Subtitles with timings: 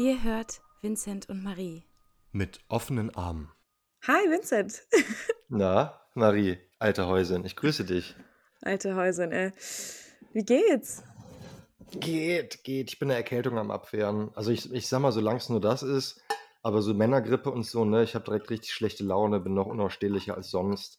[0.00, 1.84] Ihr hört Vincent und Marie.
[2.32, 3.52] Mit offenen Armen.
[4.06, 4.80] Hi, Vincent.
[5.50, 8.16] Na, Marie, alte Häusin, ich grüße dich.
[8.62, 9.52] Alte Häusin, ey.
[10.32, 11.02] Wie geht's?
[11.90, 12.90] Geht, geht.
[12.90, 14.30] Ich bin eine Erkältung am Abwehren.
[14.34, 16.22] Also ich, ich sag mal, solange es nur das ist,
[16.62, 20.34] aber so Männergrippe und so, ne, ich habe direkt richtig schlechte Laune, bin noch unausstehlicher
[20.34, 20.98] als sonst.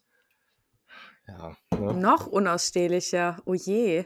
[1.28, 1.58] Ja.
[1.72, 1.96] Ne?
[1.96, 3.42] Noch unausstehlicher.
[3.46, 4.06] Oh je.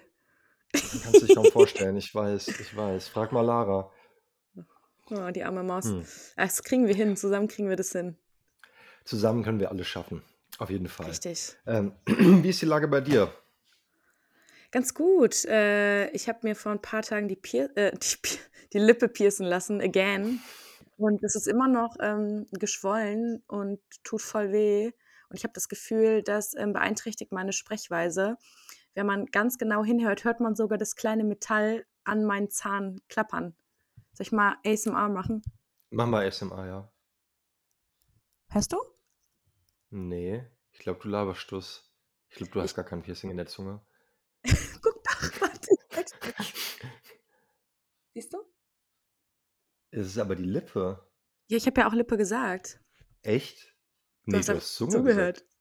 [0.72, 3.10] Man kann sich kaum vorstellen, ich weiß, ich weiß.
[3.10, 3.92] Frag mal Lara.
[5.12, 5.86] Oh, die arme Maus.
[5.86, 6.06] Hm.
[6.36, 8.18] Das kriegen wir hin, zusammen kriegen wir das hin.
[9.04, 10.24] Zusammen können wir alles schaffen.
[10.58, 11.08] Auf jeden Fall.
[11.08, 11.56] Richtig.
[11.68, 13.32] Ähm, wie ist die Lage bei dir?
[14.72, 15.46] Ganz gut.
[15.46, 18.38] Äh, ich habe mir vor ein paar Tagen die, Pier äh, die,
[18.74, 20.42] die, Lippe piercen lassen, again.
[20.98, 24.92] Und es ist immer noch ähm, geschwollen und tut voll weh.
[25.30, 28.38] Und ich habe das Gefühl, das ähm, beeinträchtigt meine Sprechweise.
[28.94, 33.56] Wenn man ganz genau hinhört, hört man sogar das kleine Metall an meinen Zahn klappern.
[34.16, 35.42] Soll ich mal ASMR machen?
[35.90, 36.94] Mach mal ASMR, ja.
[38.50, 38.78] Hörst du?
[39.90, 41.92] Nee, ich glaube, du laberst das.
[42.30, 43.86] Ich glaube, du hast gar kein Piercing in der Zunge.
[44.82, 45.76] Guck doch, warte.
[48.14, 48.38] Siehst du?
[49.92, 51.06] Es ist aber die Lippe.
[51.50, 52.80] Ja, ich habe ja auch Lippe gesagt.
[53.22, 53.76] Echt?
[54.24, 55.38] Nee, du hast, du hast Zunge zugehört.
[55.40, 55.52] Gesagt.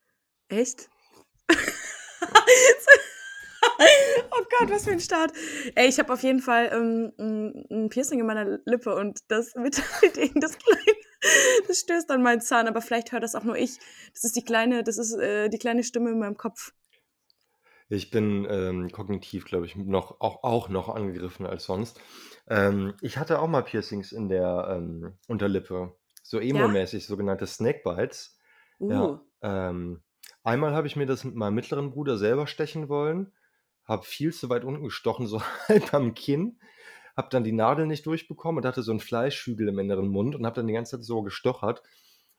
[0.48, 0.90] Echt?
[4.58, 5.32] Gott, was für ein Start.
[5.74, 7.12] Ey, ich habe auf jeden Fall ähm,
[7.70, 10.98] ein Piercing in meiner Lippe und das Metallding, das kleine,
[11.68, 13.78] das stößt an meinen Zahn, aber vielleicht hört das auch nur ich.
[14.12, 16.72] Das ist die kleine, das ist äh, die kleine Stimme in meinem Kopf.
[17.88, 22.00] Ich bin ähm, kognitiv, glaube ich, noch, auch, auch noch angegriffen als sonst.
[22.48, 25.94] Ähm, ich hatte auch mal Piercings in der ähm, Unterlippe.
[26.22, 27.08] So emo-mäßig, ja?
[27.08, 28.38] sogenannte Snakebites.
[28.80, 28.90] Uh.
[28.90, 30.02] Ja, ähm,
[30.42, 33.32] einmal habe ich mir das mit meinem mittleren Bruder selber stechen wollen.
[33.84, 36.58] Habe viel zu weit unten gestochen, so halb am Kinn.
[37.16, 40.44] Habe dann die Nadel nicht durchbekommen und hatte so einen Fleischhügel im inneren Mund und
[40.44, 41.82] habe dann die ganze Zeit so gestochert.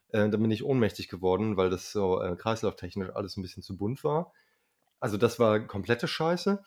[0.08, 3.76] Äh, dann bin ich ohnmächtig geworden, weil das so äh, kreislauftechnisch alles ein bisschen zu
[3.76, 4.32] bunt war.
[5.00, 6.62] Also das war komplette Scheiße.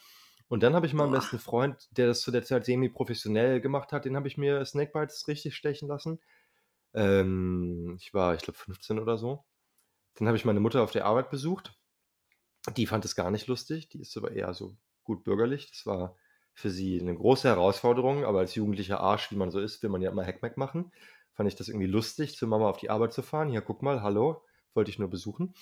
[0.47, 1.19] Und dann habe ich meinen Boah.
[1.19, 5.28] besten Freund, der das zu der Zeit semi-professionell gemacht hat, den habe ich mir Snakebites
[5.28, 6.19] richtig stechen lassen.
[6.94, 9.45] Ähm, ich war, ich glaube, 15 oder so.
[10.16, 11.78] Dann habe ich meine Mutter auf der Arbeit besucht.
[12.75, 13.90] Die fand es gar nicht lustig.
[13.90, 15.72] Die ist aber eher so gut bürgerlich.
[15.72, 16.16] Das war
[16.53, 18.25] für sie eine große Herausforderung.
[18.25, 20.92] Aber als jugendlicher Arsch, wie man so ist, will man ja immer Hackmack machen.
[21.34, 23.50] Fand ich das irgendwie lustig, zur Mama auf die Arbeit zu fahren.
[23.50, 24.44] Hier, guck mal, hallo,
[24.74, 25.53] wollte ich nur besuchen.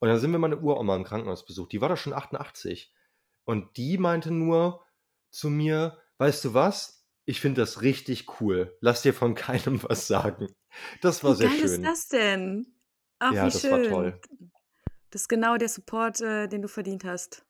[0.00, 1.72] Und dann sind wir meine Uroma im Krankenhaus besucht.
[1.72, 2.92] Die war doch schon 88.
[3.44, 4.84] Und die meinte nur
[5.30, 7.06] zu mir, weißt du was?
[7.26, 8.76] Ich finde das richtig cool.
[8.80, 10.48] Lass dir von keinem was sagen.
[11.00, 11.64] Das war Wie sehr schön.
[11.64, 12.66] ist das denn?
[13.18, 13.70] Ach, ja, wie das schön.
[13.70, 14.20] war toll.
[15.14, 17.46] Das ist genau der Support, äh, den du verdient hast.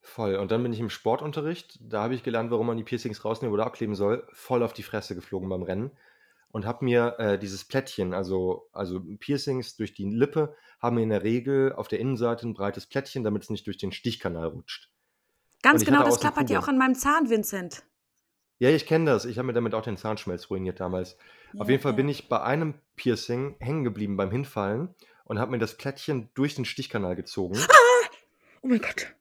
[0.00, 0.36] Voll.
[0.36, 1.78] Und dann bin ich im Sportunterricht.
[1.82, 4.26] Da habe ich gelernt, warum man die Piercings rausnehmen oder abkleben soll.
[4.32, 5.90] Voll auf die Fresse geflogen beim Rennen
[6.50, 11.22] und habe mir äh, dieses Plättchen, also, also Piercings durch die Lippe, haben in der
[11.24, 14.88] Regel auf der Innenseite ein breites Plättchen, damit es nicht durch den Stichkanal rutscht.
[15.60, 17.82] Ganz genau, das klappert ja auch an meinem Zahn, Vincent.
[18.60, 19.26] Ja, ich kenne das.
[19.26, 21.18] Ich habe mir damit auch den Zahnschmelz ruiniert damals.
[21.52, 21.96] Ja, auf jeden Fall ja.
[21.96, 24.94] bin ich bei einem Piercing hängen geblieben beim Hinfallen
[25.24, 27.58] und habe mir das Plättchen durch den Stichkanal gezogen.
[27.58, 28.08] Ah!
[28.62, 29.14] Oh mein Gott.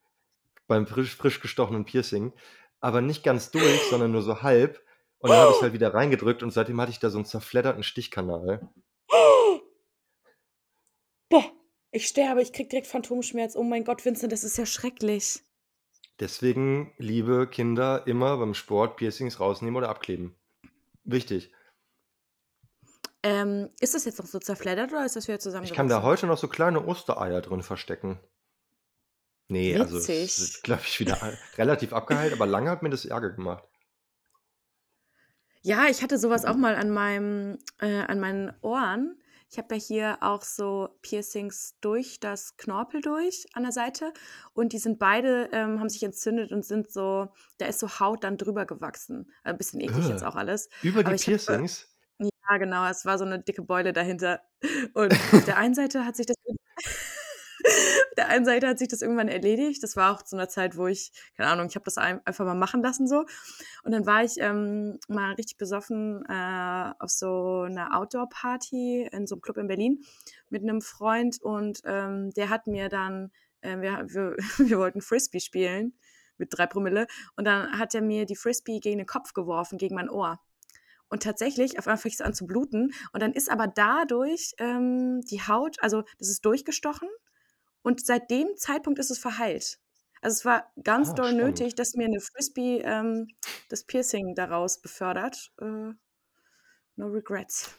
[0.68, 2.32] Beim frisch, frisch gestochenen Piercing.
[2.80, 4.82] Aber nicht ganz durch, sondern nur so halb.
[5.20, 7.26] Und dann habe ich es halt wieder reingedrückt und seitdem hatte ich da so einen
[7.26, 8.70] zerfledderten Stichkanal.
[11.30, 11.52] Boah,
[11.92, 13.56] ich sterbe, ich krieg direkt Phantomschmerz.
[13.56, 15.42] Oh mein Gott, Vincent, das ist ja schrecklich.
[16.20, 20.36] Deswegen, liebe Kinder, immer beim Sport Piercings rausnehmen oder abkleben.
[21.04, 21.52] Wichtig.
[23.24, 25.64] Ähm, ist das jetzt noch so zerfleddert oder ist das wieder zusammen?
[25.64, 28.20] Ich kann da heute noch so kleine Ostereier drin verstecken.
[29.48, 30.24] Nee, also Witzig.
[30.24, 31.18] es ist, glaube ich, wieder
[31.58, 33.64] relativ abgeheilt, aber lange hat mir das Ärger gemacht.
[35.62, 39.18] Ja, ich hatte sowas auch mal an meinem, äh, an meinen Ohren.
[39.50, 44.12] Ich habe ja hier auch so Piercings durch das Knorpel durch an der Seite
[44.54, 48.24] und die sind beide, ähm, haben sich entzündet und sind so, da ist so Haut
[48.24, 49.32] dann drüber gewachsen.
[49.44, 50.70] Ein bisschen eklig jetzt auch alles.
[50.82, 51.93] Über die Aber ich habe, Piercings?
[52.50, 54.42] Ja genau, es war so eine dicke Beule dahinter.
[54.94, 56.36] Und auf der einen Seite hat sich das
[58.18, 59.84] der einen Seite hat sich das irgendwann erledigt.
[59.84, 62.46] Das war auch zu einer Zeit, wo ich, keine Ahnung, ich habe das ein, einfach
[62.46, 63.26] mal machen lassen so.
[63.84, 69.36] Und dann war ich ähm, mal richtig besoffen äh, auf so einer Outdoor-Party in so
[69.36, 70.04] einem Club in Berlin
[70.50, 73.32] mit einem Freund und ähm, der hat mir dann,
[73.62, 75.94] äh, wir, wir, wir wollten Frisbee spielen
[76.38, 79.96] mit drei Promille und dann hat er mir die Frisbee gegen den Kopf geworfen, gegen
[79.96, 80.40] mein Ohr.
[81.14, 82.92] Und tatsächlich, auf einmal fängt es an zu bluten.
[83.14, 87.08] Und dann ist aber dadurch ähm, die Haut, also das ist durchgestochen
[87.84, 89.78] und seit dem Zeitpunkt ist es verheilt.
[90.22, 91.60] Also es war ganz Ah, doll spannend.
[91.60, 93.28] nötig, dass mir eine Frisbee ähm,
[93.70, 95.52] das Piercing daraus befördert.
[95.62, 95.92] Äh,
[96.96, 97.70] No regrets.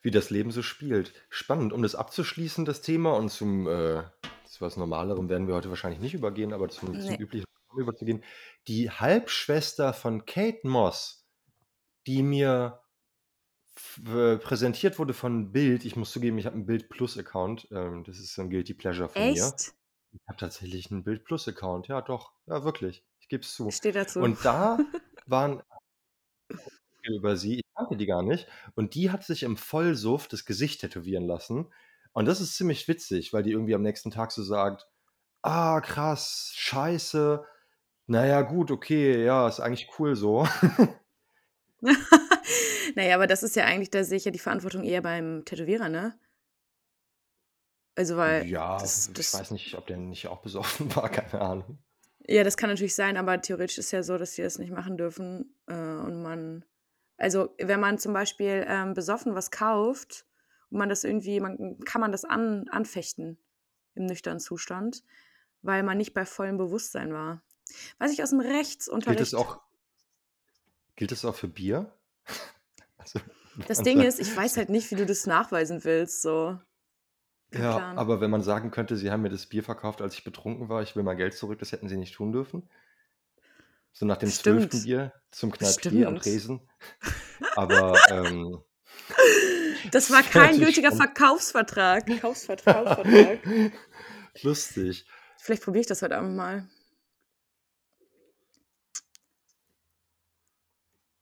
[0.00, 1.12] Wie das Leben so spielt.
[1.28, 4.04] Spannend, um das abzuschließen, das Thema, und zum äh,
[4.46, 7.16] zu was Normalerem werden wir heute wahrscheinlich nicht übergehen, aber zum, zum Nee.
[7.18, 7.44] üblichen
[7.76, 8.24] überzugehen.
[8.68, 11.19] Die Halbschwester von Kate Moss,
[12.10, 12.80] die mir
[14.42, 18.18] präsentiert wurde von Bild, ich muss zugeben, ich habe einen Bild Plus Account, ähm, das
[18.18, 19.30] ist so ein Guilty Pleasure von mir.
[19.30, 19.74] Echt?
[20.12, 23.68] Ich habe tatsächlich einen Bild Plus Account, ja doch, ja wirklich, ich gebe es zu.
[23.68, 24.20] Ich stehe dazu.
[24.20, 24.76] Und da
[25.26, 25.62] waren
[27.04, 30.80] über sie, ich kannte die gar nicht, und die hat sich im Vollsuff das Gesicht
[30.80, 31.72] tätowieren lassen.
[32.12, 34.88] Und das ist ziemlich witzig, weil die irgendwie am nächsten Tag so sagt,
[35.42, 37.44] ah, krass, scheiße,
[38.08, 40.46] naja, gut, okay, ja, ist eigentlich cool so.
[42.94, 45.88] naja, aber das ist ja eigentlich, da sehe ich ja die Verantwortung eher beim Tätowierer,
[45.88, 46.18] ne?
[47.96, 51.40] Also, weil Ja, das, ich das, weiß nicht, ob der nicht auch besoffen war, keine
[51.42, 51.78] Ahnung.
[52.26, 54.96] ja, das kann natürlich sein, aber theoretisch ist ja so, dass die das nicht machen
[54.96, 55.54] dürfen.
[55.66, 56.64] Äh, und man,
[57.16, 60.26] also, wenn man zum Beispiel ähm, besoffen was kauft
[60.70, 63.38] und man das irgendwie, man, kann man das an, anfechten
[63.94, 65.02] im nüchternen Zustand,
[65.62, 67.42] weil man nicht bei vollem Bewusstsein war.
[67.98, 68.40] Was ich aus dem
[69.04, 69.34] Gilt es Rechtsunterricht.
[69.34, 69.60] auch,
[71.00, 71.90] gilt es auch für Bier?
[72.98, 73.18] Also,
[73.66, 76.58] Das man Ding sagt- ist, ich weiß halt nicht, wie du das nachweisen willst, so.
[77.52, 77.98] Ja, Plan.
[77.98, 80.82] aber wenn man sagen könnte, sie haben mir das Bier verkauft, als ich betrunken war,
[80.82, 82.68] ich will mein Geld zurück, das hätten sie nicht tun dürfen.
[83.92, 86.16] So nach dem zwölften Bier zum Kneipier am.
[86.20, 86.60] Tresen.
[87.56, 88.62] Aber ähm,
[89.90, 90.92] Das war Das kein gültiger.
[90.92, 92.06] Verkaufsvertrag.
[92.20, 93.06] Kaufsvertrag.
[94.42, 95.06] lustig.
[95.38, 96.68] Vielleicht probiere ich das heute Abend mal.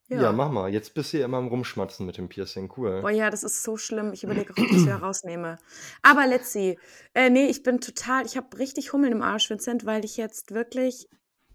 [0.08, 0.32] Ja.
[0.32, 0.72] mach mal.
[0.72, 2.72] Jetzt bist du ja immer am Rumschmatzen mit dem Piercing.
[2.76, 3.02] Cool.
[3.02, 4.12] Boah, ja, das ist so schlimm.
[4.14, 5.58] Ich überlege ob ich das wieder rausnehme.
[6.02, 6.78] Aber let's see.
[7.14, 10.52] Äh, nee, ich bin total, ich habe richtig Hummeln im Arsch, Vincent, weil ich jetzt
[10.52, 11.08] wirklich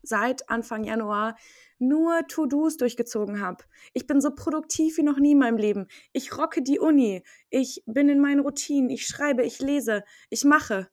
[0.03, 1.35] seit Anfang Januar
[1.79, 3.63] nur To-Dos durchgezogen habe.
[3.94, 5.88] Ich bin so produktiv wie noch nie in meinem Leben.
[6.11, 7.23] Ich rocke die Uni.
[7.50, 8.89] Ich bin in meinen Routinen.
[8.89, 10.89] Ich schreibe, ich lese, ich mache.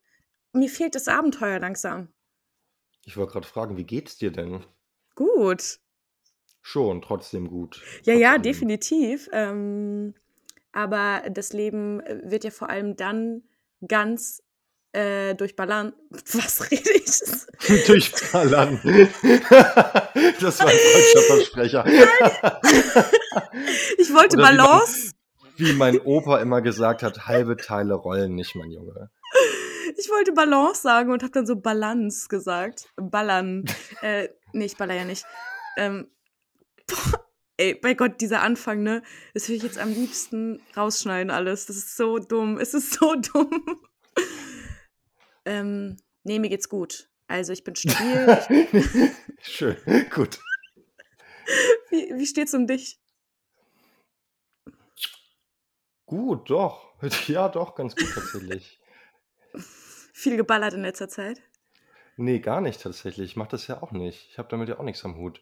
[0.52, 2.08] Mir fehlt das Abenteuer langsam.
[3.04, 4.64] Ich wollte gerade fragen, wie geht's dir denn?
[5.14, 5.80] Gut.
[6.62, 7.82] Schon, trotzdem gut.
[8.04, 8.42] Ja, ja, Trotzdem.
[8.52, 9.28] definitiv.
[9.32, 10.14] Ähm,
[10.72, 13.42] aber das Leben äh, wird ja vor allem dann
[13.86, 14.42] ganz
[14.92, 15.96] äh, durch Balance.
[16.10, 17.86] Was rede ich?
[17.86, 18.80] Durchballern.
[20.40, 21.84] das war ein falscher Versprecher.
[23.98, 25.12] Ich wollte Oder wie man- Balance.
[25.56, 29.10] Wie mein Opa immer gesagt hat, halbe Teile rollen nicht, mein Junge.
[29.98, 32.88] Ich wollte Balance sagen und habe dann so Balance gesagt.
[32.96, 33.64] Ballern.
[34.00, 35.26] äh, nee, ich baller ja nicht.
[35.76, 36.08] Ähm,
[36.90, 37.26] boah,
[37.56, 39.02] ey, bei Gott, dieser Anfang, ne?
[39.34, 41.66] Das will ich jetzt am liebsten rausschneiden alles.
[41.66, 42.58] Das ist so dumm.
[42.58, 43.80] Es ist so dumm.
[45.44, 47.08] ähm, nee, mir geht's gut.
[47.26, 49.14] Also ich bin stabil.
[49.40, 49.76] Schön,
[50.12, 50.38] gut.
[51.90, 53.00] Wie, wie steht's um dich?
[56.06, 56.90] Gut, doch.
[57.28, 58.78] Ja, doch, ganz gut tatsächlich.
[60.12, 61.40] Viel geballert in letzter Zeit?
[62.16, 63.30] Nee, gar nicht tatsächlich.
[63.30, 64.28] Ich mache das ja auch nicht.
[64.30, 65.40] Ich habe damit ja auch nichts am Hut.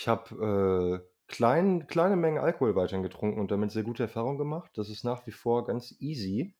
[0.00, 4.70] Ich habe äh, klein, kleine Mengen Alkohol weiterhin getrunken und damit sehr gute Erfahrungen gemacht.
[4.78, 6.56] Das ist nach wie vor ganz easy.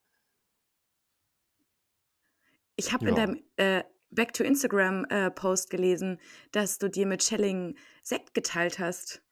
[2.77, 3.15] Ich habe in Ja.
[3.15, 6.21] deinem äh, Back to Instagram äh, Post gelesen,
[6.53, 9.23] dass du dir mit Schelling Sekt geteilt hast.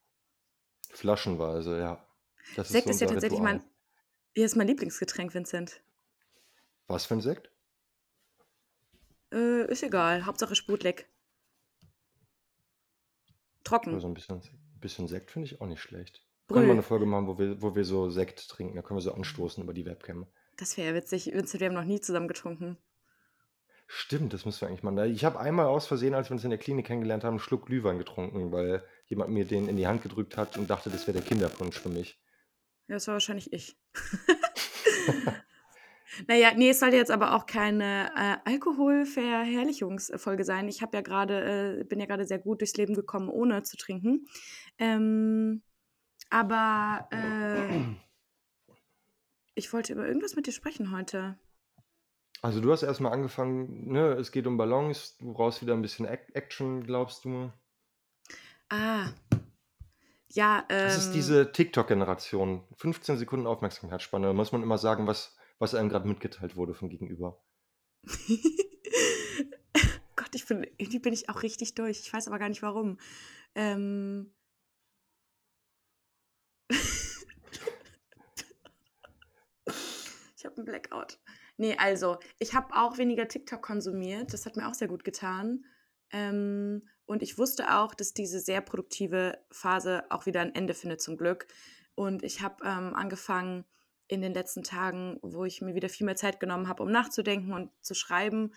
[0.91, 2.05] Flaschenweise, ja.
[2.53, 3.43] Das Sekt so ist ja tatsächlich Ritual.
[3.53, 3.63] mein,
[4.35, 5.81] hier ist mein Lieblingsgetränk, Vincent.
[6.87, 7.53] Was für ein Sekt?
[9.33, 11.09] Äh, ist egal, Hauptsache Sprudleck.
[13.69, 13.93] Trocken.
[13.93, 14.41] Also ein bisschen,
[14.79, 16.25] bisschen Sekt finde ich auch nicht schlecht.
[16.47, 18.75] Können wir eine Folge machen, wo wir, wo wir so Sekt trinken.
[18.75, 20.25] Da können wir so anstoßen über die Webcam.
[20.57, 21.27] Das wäre ja witzig.
[21.27, 22.77] Wir haben noch nie zusammen getrunken.
[23.85, 24.97] Stimmt, das müssen wir eigentlich machen.
[25.11, 27.67] Ich habe einmal aus Versehen, als wir uns in der Klinik kennengelernt haben, einen Schluck
[27.67, 31.17] Glühwein getrunken, weil jemand mir den in die Hand gedrückt hat und dachte, das wäre
[31.17, 32.19] der Kinderpunsch für mich.
[32.87, 33.77] Ja, das war wahrscheinlich ich.
[36.27, 40.67] naja, nee, es sollte jetzt aber auch keine äh, Alkoholverherrlichungsfolge sein.
[40.67, 43.77] Ich habe ja gerade, äh, bin ja gerade sehr gut durchs Leben gekommen, ohne zu
[43.77, 44.27] trinken.
[44.77, 45.61] Ähm,
[46.29, 47.81] aber äh,
[49.55, 51.37] ich wollte über irgendwas mit dir sprechen heute.
[52.41, 56.05] Also du hast erstmal angefangen, ne, es geht um Ballons, du brauchst wieder ein bisschen
[56.05, 57.51] Ac Action, glaubst du?
[58.69, 59.07] Ah.
[60.31, 60.87] Ja, ähm.
[60.87, 62.63] Das ist diese TikTok-Generation.
[62.75, 64.27] 15 Sekunden Aufmerksamkeitsspanne.
[64.27, 67.43] Da muss man immer sagen, was, was einem gerade mitgeteilt wurde vom Gegenüber.
[70.15, 71.99] Gott, ich bin, irgendwie bin ich auch richtig durch.
[71.99, 72.97] Ich weiß aber gar nicht warum.
[73.55, 74.33] Ähm.
[80.35, 81.19] ich habe einen Blackout.
[81.57, 84.33] Nee, also, ich habe auch weniger TikTok konsumiert.
[84.33, 85.65] Das hat mir auch sehr gut getan.
[86.11, 91.01] Ähm, und ich wusste auch, dass diese sehr produktive Phase auch wieder ein Ende findet,
[91.01, 91.47] zum Glück.
[91.95, 93.65] Und ich habe ähm, angefangen
[94.09, 97.53] in den letzten Tagen, wo ich mir wieder viel mehr Zeit genommen habe, um nachzudenken
[97.53, 98.51] und zu schreiben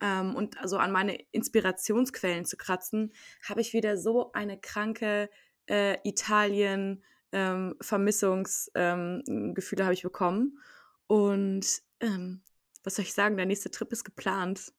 [0.00, 3.12] ähm, und also an meine Inspirationsquellen zu kratzen,
[3.48, 5.30] habe ich wieder so eine kranke
[5.66, 10.58] äh, Italien ähm, Vermissungsgefühle ähm, habe ich bekommen.
[11.06, 12.42] Und ähm,
[12.82, 14.72] was soll ich sagen, der nächste Trip ist geplant.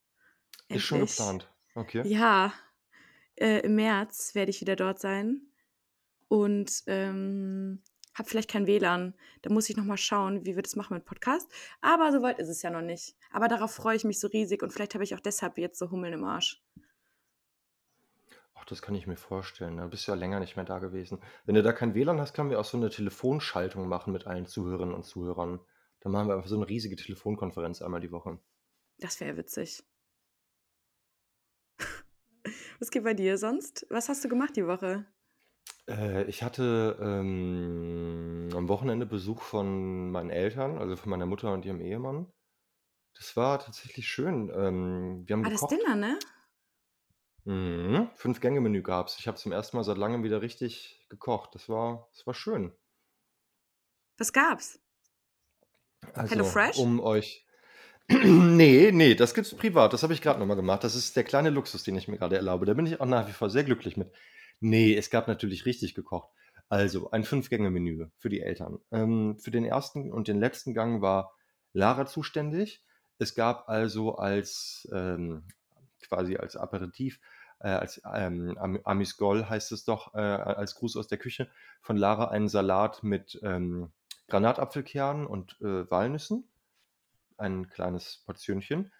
[0.68, 0.78] Endlich.
[0.78, 1.52] Ist schon geplant.
[1.76, 2.08] Okay.
[2.08, 2.54] Ja,
[3.36, 5.42] äh, im März werde ich wieder dort sein.
[6.28, 7.84] Und ähm,
[8.16, 9.14] habe vielleicht kein WLAN.
[9.42, 11.52] Da muss ich noch mal schauen, wie wir das machen mit Podcast.
[11.82, 13.16] Aber soweit ist es ja noch nicht.
[13.32, 15.92] Aber darauf freue ich mich so riesig und vielleicht habe ich auch deshalb jetzt so
[15.92, 16.64] Hummeln im Arsch.
[18.56, 19.78] Ach, das kann ich mir vorstellen.
[19.78, 21.22] Da bist du ja länger nicht mehr da gewesen.
[21.46, 24.46] Wenn du da kein WLAN hast, können wir auch so eine Telefonschaltung machen mit allen
[24.46, 25.60] Zuhörerinnen und Zuhörern.
[26.00, 28.40] Dann machen wir einfach so eine riesige Telefonkonferenz einmal die Woche.
[29.00, 29.84] Das wäre witzig.
[32.80, 33.86] Was geht bei dir sonst?
[33.90, 35.06] Was hast du gemacht die Woche?
[35.88, 41.66] Äh, ich hatte, ähm, am Wochenende Besuch von meinen Eltern, also von meiner Mutter und
[41.66, 42.32] ihrem Ehemann.
[43.16, 44.52] Das war tatsächlich schön.
[44.54, 46.20] Ähm, wir haben Ah, das Dinner, ne?
[47.46, 48.10] Mhm.
[48.16, 49.18] Fünf-Gänge-Menü gab's.
[49.20, 51.54] Ich habe zum ersten Mal seit Langem wieder richtig gekocht.
[51.56, 52.72] Das war das war schön.
[54.18, 54.80] Was gab's?
[56.14, 56.78] Also, Fresh?
[56.78, 57.46] um euch
[58.10, 59.94] Nee, nee, das gibt's privat.
[59.94, 60.84] Das habe ich gerade noch mal gemacht.
[60.84, 62.66] Das ist der kleine Luxus, den ich mir gerade erlaube.
[62.66, 64.12] Da bin ich auch nach wie vor sehr glücklich mit.
[64.60, 66.30] Nee, es gab natürlich richtig gekocht.
[66.70, 68.80] Also ein Fünf-Gänge-Menü für die Eltern.
[68.92, 71.34] Ähm, für den ersten und den letzten Gang war
[71.74, 72.84] Lara zuständig.
[73.20, 75.44] Es gab also als ähm,
[76.02, 77.20] quasi als Aperitif,
[77.60, 81.50] äh, als ähm, Amis Gol heißt es doch, äh, als Gruß aus der Küche
[81.82, 83.92] von Lara einen Salat mit ähm,
[84.28, 86.48] Granatapfelkernen und äh, Walnüssen.
[87.38, 88.92] Ein kleines Portionchen.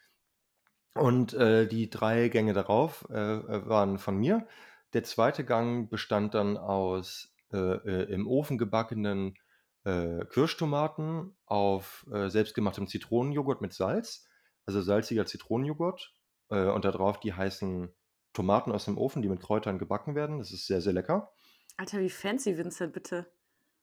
[0.94, 4.48] Und äh, die drei Gänge darauf äh, waren von mir.
[4.96, 9.36] Der zweite Gang bestand dann aus äh, äh, im Ofen gebackenen
[9.84, 14.26] äh, Kirschtomaten auf äh, selbstgemachtem Zitronenjoghurt mit Salz,
[14.66, 16.14] also salziger Zitronenjoghurt
[16.50, 17.94] äh, und darauf die heißen
[18.32, 20.40] Tomaten aus dem Ofen, die mit Kräutern gebacken werden.
[20.40, 21.34] Das ist sehr, sehr lecker.
[21.76, 23.30] Alter, wie fancy, Vincent, bitte.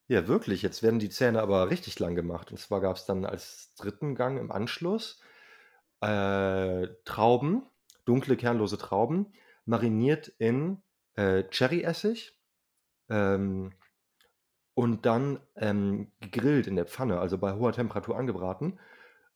[0.09, 0.63] Ja, wirklich.
[0.63, 2.51] Jetzt werden die Zähne aber richtig lang gemacht.
[2.51, 5.21] Und zwar gab es dann als dritten Gang im Anschluss
[6.01, 7.65] äh, Trauben,
[8.07, 9.35] dunkle, kernlose Trauben,
[9.67, 10.83] mariniert in
[11.17, 12.33] äh, Cherryessig
[13.09, 13.73] ähm,
[14.75, 18.79] und dann ähm, gegrillt in der Pfanne, also bei hoher Temperatur angebraten.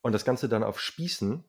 [0.00, 1.44] Und das Ganze dann auf Spießen,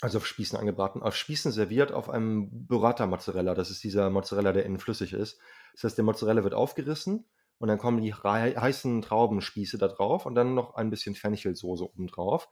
[0.00, 3.54] also auf Spießen angebraten, auf Spießen serviert auf einem Burrata-Mozzarella.
[3.54, 5.38] Das ist dieser Mozzarella, der innen flüssig ist.
[5.74, 7.26] Das heißt, der Mozzarella wird aufgerissen
[7.58, 12.06] und dann kommen die heißen Traubenspieße da drauf und dann noch ein bisschen Fenchelsoße oben
[12.06, 12.48] drauf.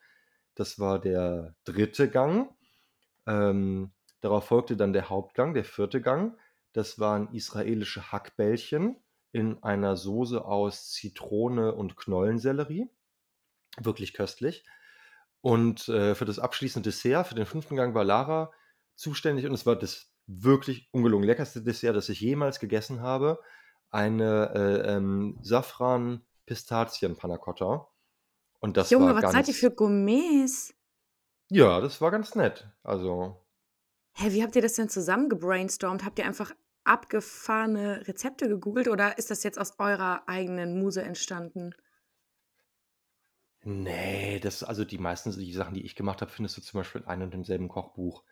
[0.55, 2.55] Das war der dritte Gang.
[3.27, 6.37] Ähm, darauf folgte dann der Hauptgang, der vierte Gang.
[6.73, 8.97] Das waren israelische Hackbällchen
[9.33, 12.89] in einer Soße aus Zitrone und Knollensellerie.
[13.79, 14.65] Wirklich köstlich.
[15.41, 18.53] Und äh, für das abschließende Dessert, für den fünften Gang, war Lara
[18.97, 23.41] zuständig und es war das wirklich ungelogen leckerste Dessert, das ich jemals gegessen habe.
[23.91, 27.39] Eine äh, ähm, Safran-Pistazien-Panna
[28.61, 30.75] Und das Junge, war was seid ihr für Gourmets?
[31.51, 32.69] Ja, das war ganz nett.
[32.83, 33.43] Also.
[34.21, 36.05] Hä, wie habt ihr das denn zusammen gebrainstormt?
[36.05, 36.53] Habt ihr einfach
[36.85, 41.73] abgefahrene Rezepte gegoogelt oder ist das jetzt aus eurer eigenen Muse entstanden?
[43.65, 47.03] Nee, das also die meisten die Sachen, die ich gemacht habe, findest du zum Beispiel
[47.03, 48.23] in einem und demselben Kochbuch.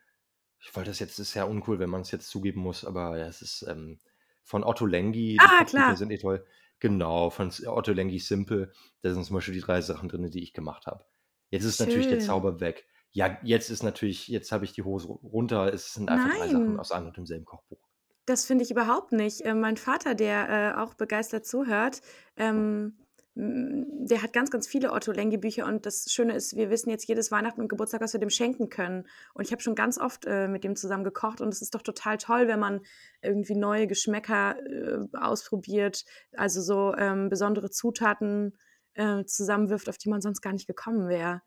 [0.60, 3.42] Ich wollte das jetzt ist ja uncool, wenn man es jetzt zugeben muss, aber es
[3.42, 4.00] ist ähm,
[4.44, 5.96] von Otto Lengi, Ah, klar.
[5.96, 6.44] sind eh toll.
[6.80, 8.72] Genau, von Otto Lengi Simple.
[9.02, 11.04] Da sind zum Beispiel die drei Sachen drin, die ich gemacht habe.
[11.50, 12.86] Jetzt ist natürlich der Zauber weg.
[13.16, 15.72] Ja, jetzt ist natürlich, jetzt habe ich die Hose runter.
[15.72, 17.78] Es sind einfach drei Sachen aus einem und demselben Kochbuch.
[18.26, 19.40] Das finde ich überhaupt nicht.
[19.40, 22.02] Äh, mein Vater, der äh, auch begeistert zuhört,
[22.36, 22.98] ähm,
[23.34, 27.30] der hat ganz, ganz viele Otto Lengi-Bücher und das Schöne ist, wir wissen jetzt jedes
[27.30, 29.06] Weihnachten und Geburtstag, was wir dem schenken können.
[29.32, 31.82] Und ich habe schon ganz oft äh, mit dem zusammen gekocht und es ist doch
[31.82, 32.82] total toll, wenn man
[33.22, 36.04] irgendwie neue Geschmäcker äh, ausprobiert,
[36.36, 38.58] also so ähm, besondere Zutaten
[38.92, 41.40] äh, zusammenwirft, auf die man sonst gar nicht gekommen wäre.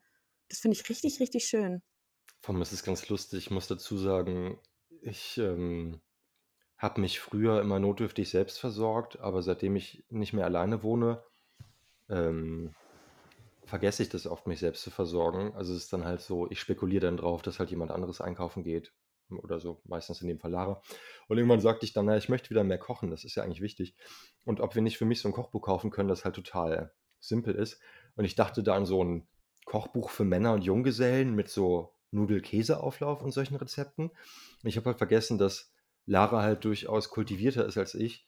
[0.50, 1.80] Das finde ich richtig, richtig schön.
[2.40, 3.46] Vor allem ist es ganz lustig.
[3.46, 4.58] Ich muss dazu sagen,
[5.00, 6.00] ich ähm,
[6.76, 11.22] habe mich früher immer notdürftig selbst versorgt, aber seitdem ich nicht mehr alleine wohne,
[12.08, 12.74] ähm,
[13.64, 15.54] vergesse ich das oft, mich selbst zu versorgen.
[15.54, 18.64] Also es ist dann halt so, ich spekuliere dann drauf, dass halt jemand anderes einkaufen
[18.64, 18.92] geht
[19.30, 20.82] oder so, meistens in dem Fall Lara.
[21.28, 23.60] Und irgendwann sagte ich dann, naja, ich möchte wieder mehr kochen, das ist ja eigentlich
[23.60, 23.94] wichtig.
[24.44, 27.54] Und ob wir nicht für mich so ein Kochbuch kaufen können, das halt total simpel
[27.54, 27.80] ist.
[28.16, 29.28] Und ich dachte da an so ein
[29.70, 34.10] Kochbuch für Männer und Junggesellen mit so Nudel-Käse-Auflauf und solchen Rezepten.
[34.64, 35.72] Ich habe halt vergessen, dass
[36.06, 38.26] Lara halt durchaus kultivierter ist als ich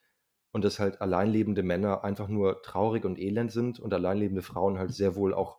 [0.52, 4.94] und dass halt alleinlebende Männer einfach nur traurig und elend sind und alleinlebende Frauen halt
[4.94, 5.58] sehr wohl auch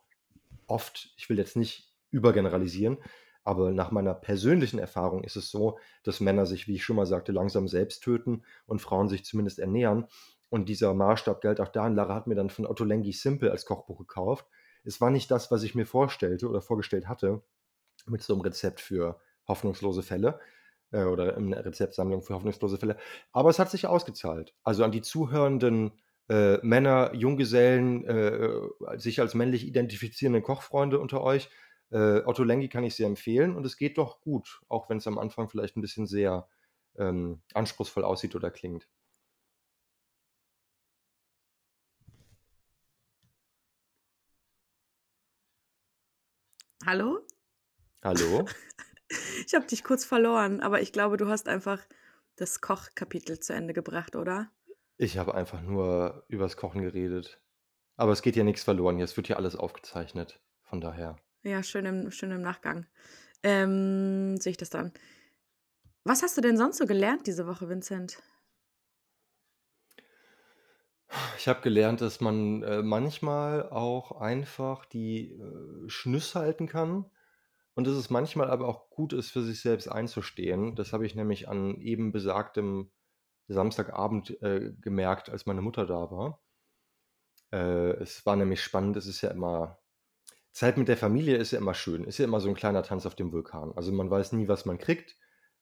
[0.66, 2.96] oft, ich will jetzt nicht übergeneralisieren,
[3.42, 7.04] aber nach meiner persönlichen Erfahrung ist es so, dass Männer sich, wie ich schon mal
[7.04, 10.06] sagte, langsam selbst töten und Frauen sich zumindest ernähren.
[10.48, 11.84] Und dieser Maßstab galt auch da.
[11.84, 14.46] Und Lara hat mir dann von Otto Lengi Simple als Kochbuch gekauft.
[14.84, 17.42] Es war nicht das, was ich mir vorstellte oder vorgestellt hatte,
[18.06, 20.40] mit so einem Rezept für hoffnungslose Fälle
[20.92, 22.96] äh, oder eine Rezeptsammlung für hoffnungslose Fälle.
[23.32, 24.54] Aber es hat sich ausgezahlt.
[24.62, 25.92] Also an die zuhörenden
[26.28, 31.50] äh, Männer, Junggesellen, äh, sich als männlich identifizierende Kochfreunde unter euch,
[31.90, 35.06] äh, Otto Lengi kann ich sehr empfehlen und es geht doch gut, auch wenn es
[35.06, 36.48] am Anfang vielleicht ein bisschen sehr
[36.96, 38.88] ähm, anspruchsvoll aussieht oder klingt.
[46.86, 47.26] Hallo?
[48.02, 48.46] Hallo?
[49.46, 51.80] ich habe dich kurz verloren, aber ich glaube, du hast einfach
[52.36, 54.50] das Kochkapitel zu Ende gebracht, oder?
[54.98, 57.40] Ich habe einfach nur übers Kochen geredet.
[57.96, 59.04] Aber es geht ja nichts verloren hier.
[59.06, 60.40] Es wird ja alles aufgezeichnet.
[60.62, 61.16] Von daher.
[61.42, 62.86] Ja, schön im, schön im Nachgang.
[63.42, 64.92] Ähm, sehe ich das dann.
[66.04, 68.22] Was hast du denn sonst so gelernt diese Woche, Vincent?
[71.38, 77.06] Ich habe gelernt, dass man äh, manchmal auch einfach die äh, Schnüsse halten kann
[77.74, 80.74] und dass es manchmal aber auch gut ist, für sich selbst einzustehen.
[80.76, 82.90] Das habe ich nämlich an eben besagtem
[83.48, 86.40] Samstagabend äh, gemerkt, als meine Mutter da war.
[87.52, 89.78] Äh, es war nämlich spannend, es ist ja immer
[90.54, 92.04] Zeit mit der Familie ist ja immer schön.
[92.04, 93.72] Ist ja immer so ein kleiner Tanz auf dem Vulkan.
[93.74, 95.16] Also man weiß nie, was man kriegt,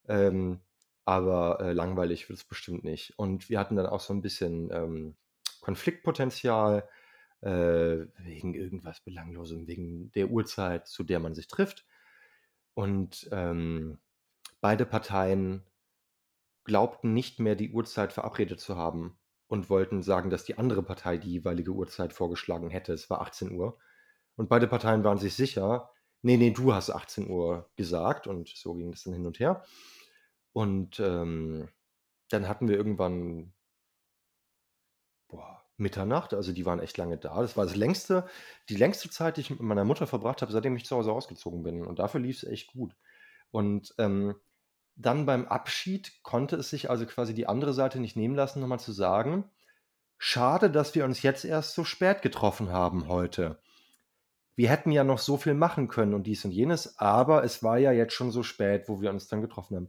[0.06, 0.60] ähm,
[1.06, 3.18] aber äh, langweilig wird es bestimmt nicht.
[3.18, 5.16] Und wir hatten dann auch so ein bisschen ähm,
[5.62, 6.86] Konfliktpotenzial
[7.40, 11.86] äh, wegen irgendwas Belanglosem, wegen der Uhrzeit, zu der man sich trifft.
[12.74, 13.98] Und ähm,
[14.60, 15.64] beide Parteien
[16.64, 21.16] glaubten nicht mehr, die Uhrzeit verabredet zu haben und wollten sagen, dass die andere Partei
[21.16, 22.92] die jeweilige Uhrzeit vorgeschlagen hätte.
[22.92, 23.78] Es war 18 Uhr.
[24.36, 25.90] Und beide Parteien waren sich sicher,
[26.22, 29.64] nee, nee, du hast 18 Uhr gesagt und so ging es dann hin und her.
[30.52, 31.68] Und ähm,
[32.30, 33.52] dann hatten wir irgendwann
[35.32, 37.40] boah, Mitternacht, also die waren echt lange da.
[37.40, 38.24] Das war das längste,
[38.68, 41.64] die längste Zeit, die ich mit meiner Mutter verbracht habe, seitdem ich zu Hause ausgezogen
[41.64, 41.84] bin.
[41.84, 42.94] Und dafür lief es echt gut.
[43.50, 44.36] Und ähm,
[44.94, 48.78] dann beim Abschied konnte es sich also quasi die andere Seite nicht nehmen lassen, nochmal
[48.78, 49.50] zu sagen,
[50.18, 53.58] schade, dass wir uns jetzt erst so spät getroffen haben heute
[54.54, 57.78] wir hätten ja noch so viel machen können und dies und jenes, aber es war
[57.78, 59.88] ja jetzt schon so spät, wo wir uns dann getroffen haben.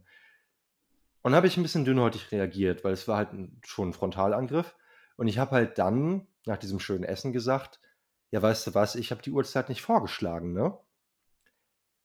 [1.22, 3.28] Und habe ich ein bisschen dünnhäutig reagiert, weil es war halt
[3.64, 4.74] schon ein Frontalangriff.
[5.16, 7.80] Und ich habe halt dann nach diesem schönen Essen gesagt,
[8.30, 10.76] ja, weißt du was, ich habe die Uhrzeit nicht vorgeschlagen, ne?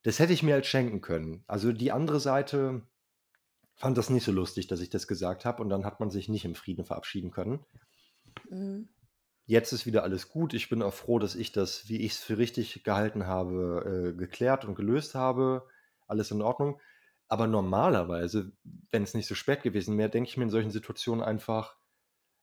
[0.04, 1.44] Das hätte ich mir halt schenken können.
[1.48, 2.84] Also die andere Seite
[3.76, 6.30] fand das nicht so lustig, dass ich das gesagt habe und dann hat man sich
[6.30, 7.66] nicht im Frieden verabschieden können.
[8.50, 8.90] Mhm.
[9.46, 10.54] Jetzt ist wieder alles gut.
[10.54, 14.18] Ich bin auch froh, dass ich das, wie ich es für richtig gehalten habe, äh,
[14.18, 15.68] geklärt und gelöst habe.
[16.08, 16.80] Alles in Ordnung.
[17.28, 18.52] Aber normalerweise,
[18.92, 21.79] wenn es nicht so spät gewesen wäre, denke ich mir in solchen Situationen einfach,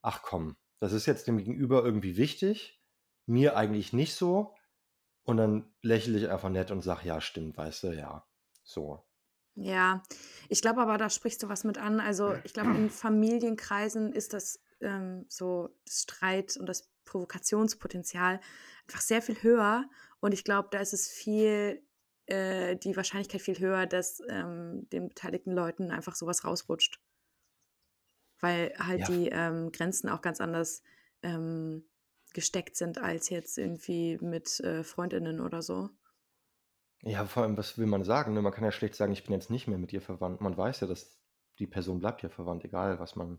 [0.07, 2.81] ach komm, das ist jetzt dem Gegenüber irgendwie wichtig,
[3.27, 4.55] mir eigentlich nicht so.
[5.25, 8.25] Und dann lächle ich einfach nett und sage, ja, stimmt, weißt du, ja,
[8.63, 9.05] so.
[9.57, 10.05] Ja,
[10.49, 11.99] ich glaube aber, da sprichst du was mit an.
[11.99, 18.41] Also ich glaube, in Familienkreisen ist das ähm, so das Streit und das Provokationspotenzial
[18.87, 19.91] einfach sehr viel höher.
[20.21, 21.83] Und ich glaube, da ist es viel,
[22.27, 27.01] äh, die Wahrscheinlichkeit viel höher, dass ähm, den beteiligten Leuten einfach sowas rausrutscht.
[28.41, 29.07] Weil halt ja.
[29.07, 30.83] die ähm, Grenzen auch ganz anders
[31.23, 31.85] ähm,
[32.35, 35.89] gesteckt sind als jetzt irgendwie mit äh, Freundinnen oder so.
[37.03, 38.35] Ja, vor allem, was will man sagen?
[38.35, 38.43] Ne?
[38.43, 40.41] Man kann ja schlecht sagen, ich bin jetzt nicht mehr mit ihr verwandt.
[40.41, 41.19] Man weiß ja, dass
[41.59, 43.39] die Person bleibt ja verwandt, egal was man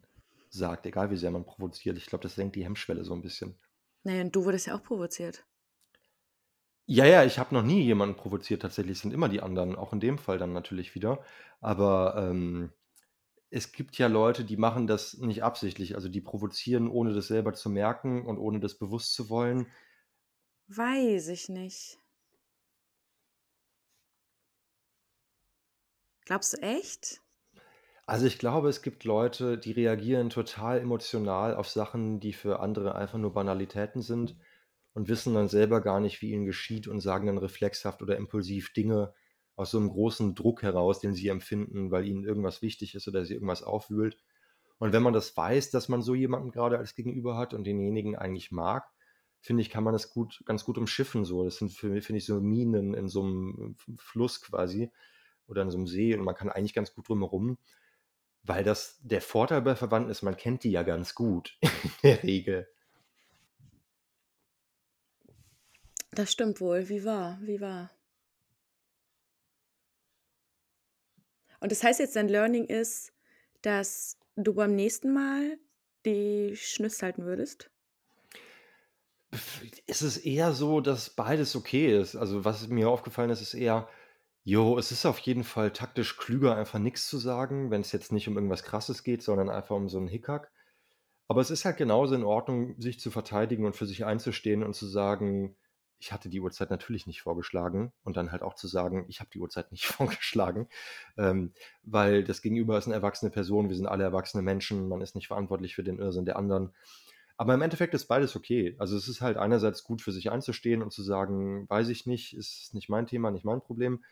[0.50, 1.98] sagt, egal wie sehr man provoziert.
[1.98, 3.60] Ich glaube, das senkt die Hemmschwelle so ein bisschen.
[4.04, 5.46] Naja, und du wurdest ja auch provoziert.
[6.86, 8.62] Ja, ja, ich habe noch nie jemanden provoziert.
[8.62, 11.22] Tatsächlich sind immer die anderen, auch in dem Fall dann natürlich wieder.
[11.60, 12.72] Aber ähm,
[13.50, 15.96] es gibt ja Leute, die machen das nicht absichtlich.
[15.96, 19.68] Also die provozieren, ohne das selber zu merken und ohne das bewusst zu wollen.
[20.70, 22.00] Weiß ich nicht.
[26.26, 27.24] Glaubst du echt?
[28.06, 32.96] Also, ich glaube, es gibt Leute, die reagieren total emotional auf Sachen, die für andere
[32.96, 34.38] einfach nur Banalitäten sind
[34.94, 38.72] und wissen dann selber gar nicht, wie ihnen geschieht und sagen dann reflexhaft oder impulsiv
[38.74, 39.14] Dinge
[39.58, 43.26] aus so einem großen Druck heraus, den sie empfinden, weil ihnen irgendwas wichtig ist oder
[43.26, 44.18] sie irgendwas aufwühlt.
[44.80, 48.16] Und wenn man das weiß, dass man so jemanden gerade als Gegenüber hat und denjenigen
[48.16, 48.88] eigentlich mag,
[49.42, 51.44] finde ich, kann man das gut, ganz gut umschiffen so.
[51.44, 54.92] Das sind für finde ich, so Minen in so einem Fluss quasi
[55.48, 57.58] oder in so einem See und man kann eigentlich ganz gut drumherum
[58.48, 62.24] weil das der Vorteil bei Verwandten ist, man kennt die ja ganz gut in der
[62.24, 62.68] Regel.
[66.12, 66.90] Das stimmt wohl.
[66.90, 67.92] Wie wahr, wie wahr.
[71.60, 73.14] Und das heißt jetzt, dein Learning ist,
[73.62, 75.58] dass du beim nächsten Mal
[76.06, 77.70] die Schnüsse halten würdest?
[79.88, 82.16] Es ist eher so, dass beides okay ist.
[82.16, 83.90] Also, was mir aufgefallen ist, ist eher,
[84.44, 88.12] jo, es ist auf jeden Fall taktisch klüger, einfach nichts zu sagen, wenn es jetzt
[88.12, 90.52] nicht um irgendwas Krasses geht, sondern einfach um so einen Hickhack.
[91.28, 94.76] Aber es ist halt genauso in Ordnung, sich zu verteidigen und für sich einzustehen und
[94.76, 95.58] zu sagen
[96.00, 99.30] ich hatte die Uhrzeit natürlich nicht vorgeschlagen und dann halt auch zu sagen, ich habe
[99.34, 100.68] die Uhrzeit nicht vorgeschlagen,
[101.18, 105.16] ähm, weil das Gegenüber ist eine erwachsene Person, wir sind alle erwachsene Menschen, man ist
[105.16, 106.74] nicht verantwortlich für den Irrsinn der anderen.
[107.40, 108.76] Aber im Endeffekt ist beides okay.
[108.80, 112.36] Also es ist halt einerseits gut für sich einzustehen und zu sagen, weiß ich nicht,
[112.36, 114.04] ist nicht mein Thema, nicht mein Problem.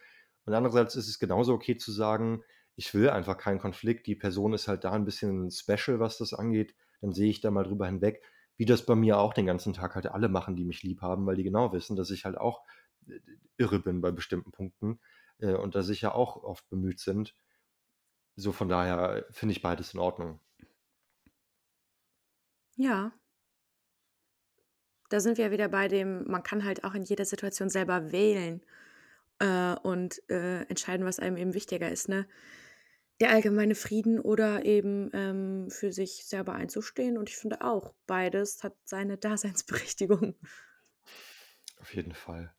[0.45, 2.43] Und andererseits ist es genauso okay zu sagen,
[2.75, 6.33] ich will einfach keinen Konflikt, die Person ist halt da ein bisschen special, was das
[6.33, 8.21] angeht, dann sehe ich da mal drüber hinweg
[8.57, 11.25] wie das bei mir auch den ganzen Tag halt alle machen, die mich lieb haben,
[11.25, 12.63] weil die genau wissen, dass ich halt auch
[13.07, 13.19] äh,
[13.57, 14.99] irre bin bei bestimmten Punkten
[15.39, 17.35] äh, und da sicher auch oft bemüht sind.
[18.35, 20.39] So von daher finde ich beides in Ordnung.
[22.75, 23.13] Ja.
[25.09, 28.61] Da sind wir wieder bei dem, man kann halt auch in jeder Situation selber wählen
[29.39, 32.09] äh, und äh, entscheiden, was einem eben wichtiger ist.
[32.09, 32.27] Ne?
[33.21, 37.17] Der allgemeine Frieden oder eben ähm, für sich selber einzustehen.
[37.17, 40.35] Und ich finde auch, beides hat seine Daseinsberechtigung.
[41.79, 42.53] Auf jeden Fall.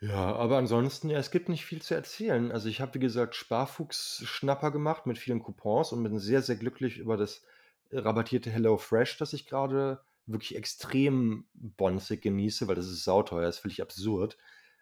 [0.00, 2.52] Ja, aber ansonsten, ja, es gibt nicht viel zu erzählen.
[2.52, 6.98] Also ich habe, wie gesagt, Sparfuchs-Schnapper gemacht mit vielen Coupons und bin sehr, sehr glücklich
[6.98, 7.42] über das
[7.90, 13.56] rabattierte Hello Fresh, das ich gerade wirklich extrem bonzig genieße, weil das ist sauteuer, das
[13.56, 14.36] ist völlig absurd.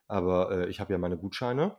[0.08, 1.76] Aber äh, ich habe ja meine Gutscheine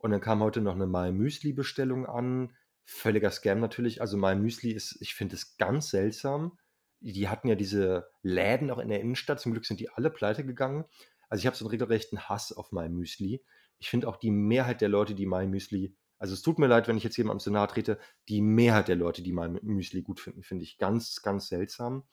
[0.00, 2.54] und dann kam heute noch eine My Müsli Bestellung an.
[2.84, 4.00] Völliger Scam natürlich.
[4.00, 6.58] Also My Müsli ist, ich finde es ganz seltsam.
[7.00, 9.40] Die hatten ja diese Läden auch in der Innenstadt.
[9.40, 10.86] Zum Glück sind die alle pleite gegangen.
[11.28, 13.44] Also ich habe so einen regelrechten Hass auf My Müsli.
[13.78, 16.88] Ich finde auch die Mehrheit der Leute, die My Müsli, also es tut mir leid,
[16.88, 20.20] wenn ich jetzt jemandem so nahe trete, die Mehrheit der Leute, die My Müsli gut
[20.20, 22.04] finden, finde ich ganz, ganz seltsam.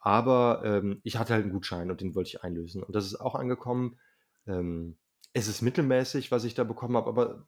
[0.00, 2.82] Aber ähm, ich hatte halt einen Gutschein und den wollte ich einlösen.
[2.82, 3.98] Und das ist auch angekommen.
[4.46, 4.96] Ähm,
[5.36, 7.46] es ist mittelmäßig, was ich da bekommen habe, aber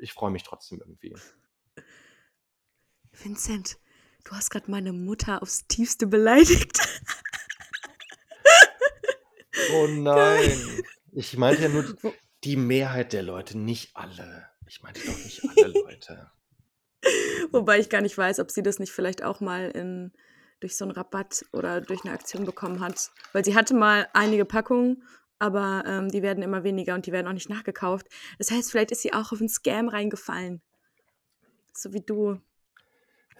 [0.00, 1.14] ich freue mich trotzdem irgendwie.
[3.12, 3.76] Vincent,
[4.24, 6.80] du hast gerade meine Mutter aufs Tiefste beleidigt.
[9.72, 10.82] Oh nein.
[11.12, 11.96] Ich meinte ja nur
[12.44, 14.46] die Mehrheit der Leute, nicht alle.
[14.66, 16.30] Ich meinte doch nicht alle Leute.
[17.52, 20.12] Wobei ich gar nicht weiß, ob sie das nicht vielleicht auch mal in,
[20.60, 23.10] durch so einen Rabatt oder durch eine Aktion bekommen hat.
[23.32, 25.02] Weil sie hatte mal einige Packungen
[25.38, 28.08] aber ähm, die werden immer weniger und die werden auch nicht nachgekauft.
[28.38, 30.62] Das heißt, vielleicht ist sie auch auf einen Scam reingefallen.
[31.72, 32.40] So wie du.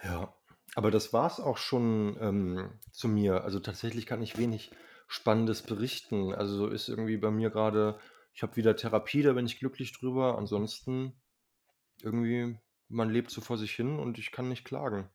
[0.03, 0.33] Ja,
[0.75, 3.43] aber das war es auch schon ähm, zu mir.
[3.43, 4.71] Also tatsächlich kann ich wenig
[5.07, 6.33] Spannendes berichten.
[6.33, 7.99] Also ist irgendwie bei mir gerade,
[8.33, 10.37] ich habe wieder Therapie, da bin ich glücklich drüber.
[10.37, 11.13] Ansonsten
[12.03, 15.09] irgendwie, man lebt so vor sich hin und ich kann nicht klagen.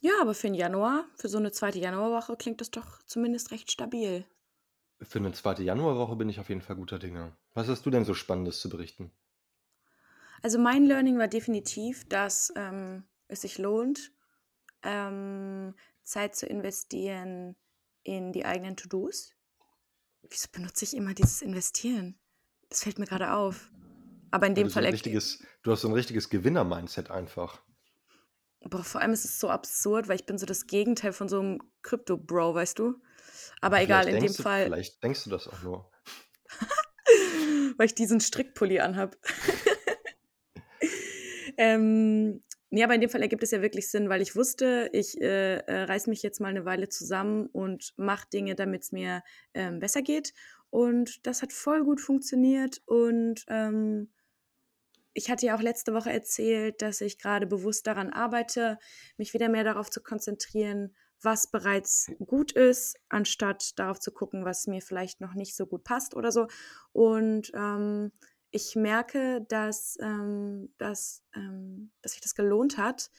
[0.00, 3.70] Ja, aber für den Januar, für so eine zweite Januarwoche klingt das doch zumindest recht
[3.70, 4.24] stabil.
[5.02, 7.36] Für eine zweite Januarwoche bin ich auf jeden Fall guter Dinge.
[7.54, 9.10] Was hast du denn so Spannendes zu berichten?
[10.42, 14.12] Also mein Learning war definitiv, dass ähm, es sich lohnt,
[14.82, 17.56] ähm, Zeit zu investieren
[18.02, 19.34] in die eigenen To-Dos.
[20.28, 22.18] Wieso benutze ich immer dieses Investieren?
[22.68, 23.70] Das fällt mir gerade auf.
[24.30, 24.84] Aber in dem Fall.
[24.84, 27.62] So richtiges, du hast so ein richtiges Gewinner-Mindset einfach.
[28.64, 31.40] Aber vor allem ist es so absurd, weil ich bin so das Gegenteil von so
[31.40, 33.00] einem Crypto-Bro, weißt du?
[33.60, 34.64] Aber egal, in dem du, Fall.
[34.64, 35.90] Vielleicht denkst du das auch nur.
[37.76, 39.16] weil ich diesen Strickpulli anhab.
[41.56, 45.20] ähm, nee, aber in dem Fall ergibt es ja wirklich Sinn, weil ich wusste, ich
[45.20, 49.22] äh, äh, reiß mich jetzt mal eine Weile zusammen und mache Dinge, damit es mir
[49.54, 50.32] ähm, besser geht.
[50.70, 52.80] Und das hat voll gut funktioniert.
[52.86, 54.10] Und ähm,
[55.14, 58.78] ich hatte ja auch letzte Woche erzählt, dass ich gerade bewusst daran arbeite,
[59.16, 64.66] mich wieder mehr darauf zu konzentrieren, was bereits gut ist, anstatt darauf zu gucken, was
[64.66, 66.48] mir vielleicht noch nicht so gut passt oder so.
[66.92, 68.10] Und ähm,
[68.50, 73.10] ich merke, dass, ähm, dass, ähm, dass sich das gelohnt hat,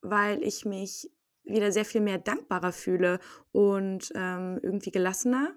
[0.00, 1.10] weil ich mich
[1.44, 3.18] wieder sehr viel mehr dankbarer fühle
[3.52, 5.54] und ähm, irgendwie gelassener,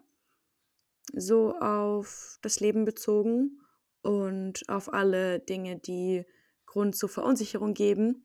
[1.13, 3.61] so auf das Leben bezogen
[4.07, 6.25] und auf alle Dinge, die
[6.65, 8.23] Grund zur Verunsicherung geben.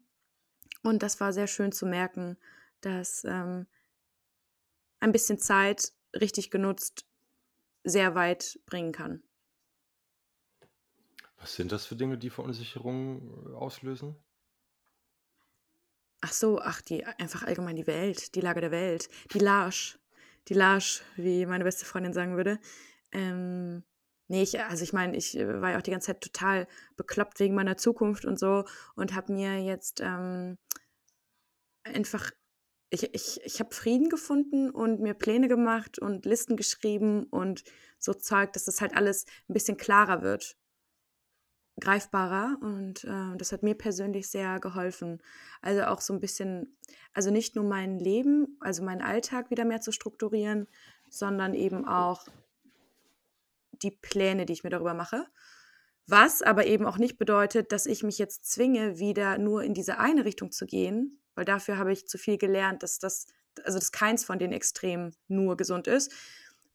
[0.82, 2.36] Und das war sehr schön zu merken
[2.82, 3.66] dass ähm,
[5.00, 7.06] ein bisschen Zeit richtig genutzt
[7.84, 9.22] sehr weit bringen kann.
[11.38, 14.14] Was sind das für Dinge, die Verunsicherung äh, auslösen?
[16.20, 19.98] Ach so, ach, die einfach allgemein die Welt, die Lage der Welt, die Larsch.
[20.48, 22.60] Die Larsch, wie meine beste Freundin sagen würde.
[23.12, 23.84] Ähm,
[24.32, 26.66] nee, ich, also ich meine, ich äh, war ja auch die ganze Zeit total
[26.96, 28.64] bekloppt wegen meiner Zukunft und so
[28.96, 30.56] und habe mir jetzt ähm,
[31.84, 32.30] einfach,
[32.90, 37.62] ich, ich, ich habe Frieden gefunden und mir Pläne gemacht und Listen geschrieben und
[37.98, 40.56] so Zeug, dass das halt alles ein bisschen klarer wird
[41.80, 45.22] greifbarer und äh, das hat mir persönlich sehr geholfen.
[45.62, 46.76] Also auch so ein bisschen,
[47.14, 50.68] also nicht nur mein Leben, also meinen Alltag wieder mehr zu strukturieren,
[51.08, 52.26] sondern eben auch
[53.82, 55.26] die Pläne, die ich mir darüber mache.
[56.06, 59.98] Was aber eben auch nicht bedeutet, dass ich mich jetzt zwinge, wieder nur in diese
[59.98, 63.26] eine Richtung zu gehen, weil dafür habe ich zu viel gelernt, dass das,
[63.64, 66.12] also dass keins von den Extremen nur gesund ist.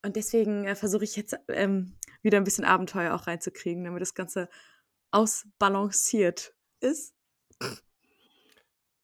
[0.02, 4.14] Und deswegen äh, versuche ich jetzt ähm, wieder ein bisschen Abenteuer auch reinzukriegen, damit das
[4.14, 4.50] Ganze
[5.12, 7.14] ausbalanciert ist.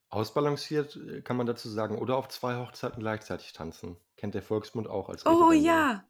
[0.10, 3.98] Ausbalanciert äh, kann man dazu sagen, oder auf zwei Hochzeiten gleichzeitig tanzen.
[4.16, 6.08] Kennt der Volksmund auch als Oh ja.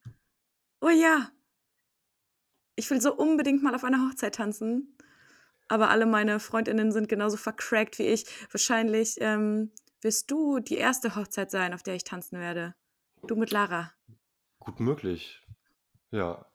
[0.82, 1.32] Oh ja.
[2.76, 4.98] Ich will so unbedingt mal auf einer Hochzeit tanzen.
[5.68, 8.26] Aber alle meine Freundinnen sind genauso vercrackt wie ich.
[8.52, 12.76] Wahrscheinlich ähm, wirst du die erste Hochzeit sein, auf der ich tanzen werde.
[13.26, 13.92] Du mit Lara.
[14.60, 15.42] Gut möglich.
[16.12, 16.46] Ja.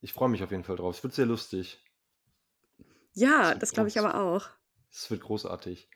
[0.00, 0.96] Ich freue mich auf jeden Fall drauf.
[0.96, 1.82] Es wird sehr lustig.
[3.12, 4.48] Ja, das glaube ich aber auch.
[4.90, 5.88] Es wird großartig.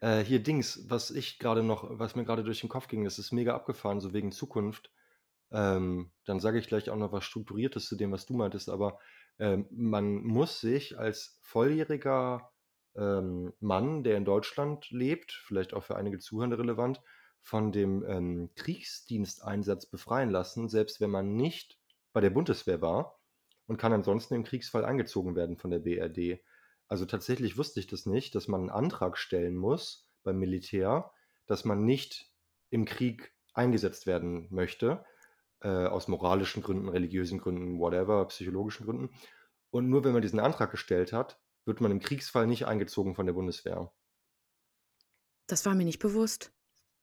[0.00, 3.18] Äh, hier Dings, was ich gerade noch, was mir gerade durch den Kopf ging, das
[3.18, 4.90] ist mega abgefahren, so wegen Zukunft.
[5.52, 8.98] Ähm, dann sage ich gleich auch noch was Strukturiertes zu dem, was du meintest, aber
[9.38, 12.50] ähm, man muss sich als volljähriger
[12.96, 17.00] ähm, Mann, der in Deutschland lebt, vielleicht auch für einige Zuhörer relevant,
[17.40, 21.78] von dem ähm, Kriegsdiensteinsatz befreien lassen, selbst wenn man nicht
[22.12, 23.18] bei der Bundeswehr war
[23.66, 26.40] und kann ansonsten im Kriegsfall eingezogen werden von der BRD.
[26.88, 31.10] Also tatsächlich wusste ich das nicht, dass man einen Antrag stellen muss beim Militär,
[31.46, 32.30] dass man nicht
[32.70, 35.04] im Krieg eingesetzt werden möchte,
[35.62, 39.10] äh, aus moralischen Gründen, religiösen Gründen, whatever, psychologischen Gründen.
[39.70, 43.26] Und nur wenn man diesen Antrag gestellt hat, wird man im Kriegsfall nicht eingezogen von
[43.26, 43.92] der Bundeswehr.
[45.46, 46.52] Das war mir nicht bewusst.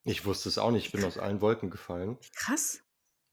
[0.03, 2.17] Ich wusste es auch nicht, ich bin aus allen Wolken gefallen.
[2.35, 2.83] Krass.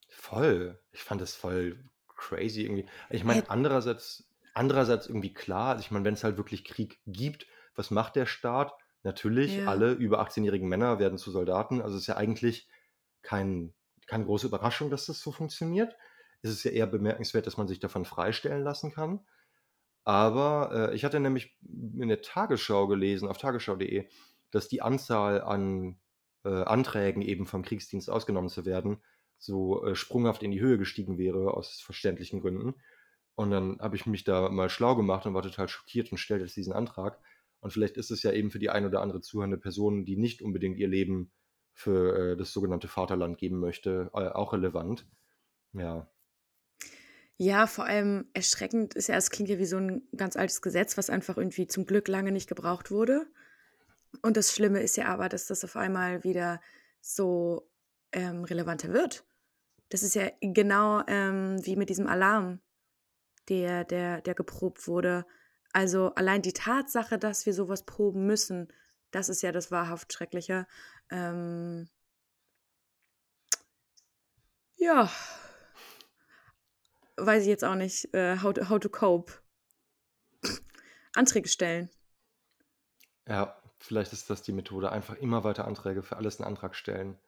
[0.08, 0.80] Voll.
[0.92, 1.84] Ich fand es voll
[2.16, 2.86] crazy irgendwie.
[3.10, 7.46] Ich meine, andererseits, andererseits irgendwie klar, also ich meine, wenn es halt wirklich Krieg gibt,
[7.74, 8.72] was macht der Staat?
[9.02, 9.66] Natürlich, ja.
[9.66, 11.80] alle über 18-jährigen Männer werden zu Soldaten.
[11.80, 12.68] Also es ist ja eigentlich
[13.22, 13.74] kein,
[14.06, 15.96] keine große Überraschung, dass das so funktioniert.
[16.42, 19.20] Es ist ja eher bemerkenswert, dass man sich davon freistellen lassen kann.
[20.04, 24.08] Aber äh, ich hatte nämlich in der Tagesschau gelesen, auf tagesschau.de,
[24.50, 25.98] dass die Anzahl an
[26.44, 29.02] äh, Anträgen eben vom Kriegsdienst ausgenommen zu werden
[29.38, 32.74] so äh, sprunghaft in die Höhe gestiegen wäre, aus verständlichen Gründen.
[33.34, 36.44] Und dann habe ich mich da mal schlau gemacht und war total schockiert und stellte
[36.44, 37.20] jetzt diesen Antrag.
[37.60, 40.40] Und vielleicht ist es ja eben für die ein oder andere zuhörende Person, die nicht
[40.40, 41.32] unbedingt ihr Leben
[41.76, 45.06] für äh, das sogenannte Vaterland geben möchte, äh, auch relevant.
[45.74, 46.08] Ja.
[47.36, 50.96] Ja, vor allem erschreckend ist ja, es klingt ja wie so ein ganz altes Gesetz,
[50.96, 53.26] was einfach irgendwie zum Glück lange nicht gebraucht wurde.
[54.22, 56.62] Und das Schlimme ist ja aber, dass das auf einmal wieder
[57.02, 57.68] so
[58.12, 59.26] ähm, relevanter wird.
[59.90, 62.60] Das ist ja genau ähm, wie mit diesem Alarm,
[63.50, 65.26] der, der, der geprobt wurde.
[65.74, 68.72] Also allein die Tatsache, dass wir sowas proben müssen,
[69.10, 70.66] das ist ja das wahrhaft Schreckliche.
[71.10, 71.88] Ähm,
[74.76, 75.10] ja,
[77.16, 79.32] weiß ich jetzt auch nicht, äh, how, to, how to cope.
[81.14, 81.90] Anträge stellen.
[83.26, 84.92] Ja, vielleicht ist das die Methode.
[84.92, 87.18] Einfach immer weiter Anträge für alles einen Antrag stellen.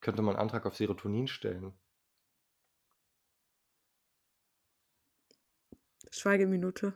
[0.00, 1.78] Könnte man einen Antrag auf Serotonin stellen?
[6.10, 6.94] Schweigeminute.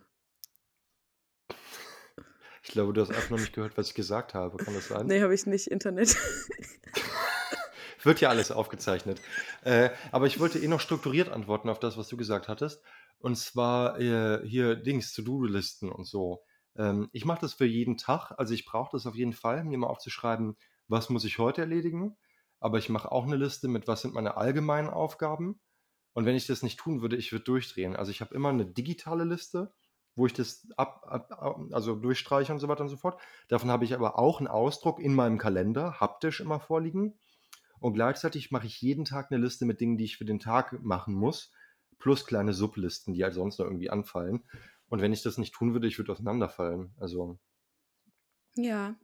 [2.62, 4.56] Ich glaube, du hast einfach noch nicht gehört, was ich gesagt habe.
[4.56, 5.06] Kann das sein?
[5.06, 5.66] Nee, habe ich nicht.
[5.66, 6.16] Internet.
[8.02, 9.20] Wird ja alles aufgezeichnet.
[9.62, 12.82] Äh, aber ich wollte eh noch strukturiert antworten auf das, was du gesagt hattest.
[13.18, 16.42] Und zwar äh, hier Dings, To-Do-Listen und so.
[16.76, 18.32] Ähm, ich mache das für jeden Tag.
[18.38, 20.56] Also ich brauche das auf jeden Fall, mir mal aufzuschreiben,
[20.88, 22.16] was muss ich heute erledigen
[22.62, 25.60] aber ich mache auch eine Liste mit, was sind meine allgemeinen Aufgaben.
[26.12, 27.96] Und wenn ich das nicht tun würde, ich würde durchdrehen.
[27.96, 29.74] Also ich habe immer eine digitale Liste,
[30.14, 33.20] wo ich das ab, ab, also durchstreiche und so weiter und so fort.
[33.48, 37.18] Davon habe ich aber auch einen Ausdruck in meinem Kalender, haptisch immer vorliegen.
[37.80, 40.82] Und gleichzeitig mache ich jeden Tag eine Liste mit Dingen, die ich für den Tag
[40.82, 41.50] machen muss,
[41.98, 44.44] plus kleine Sublisten, die halt sonst noch irgendwie anfallen.
[44.88, 46.94] Und wenn ich das nicht tun würde, ich würde auseinanderfallen.
[46.98, 47.38] Also.
[48.54, 48.94] Ja,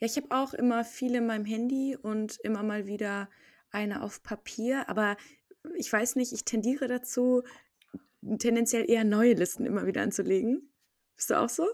[0.00, 3.28] ja, ich habe auch immer viele in meinem Handy und immer mal wieder
[3.70, 5.16] eine auf Papier, aber
[5.76, 7.42] ich weiß nicht, ich tendiere dazu,
[8.38, 10.72] tendenziell eher neue Listen immer wieder anzulegen.
[11.16, 11.66] Bist du auch so?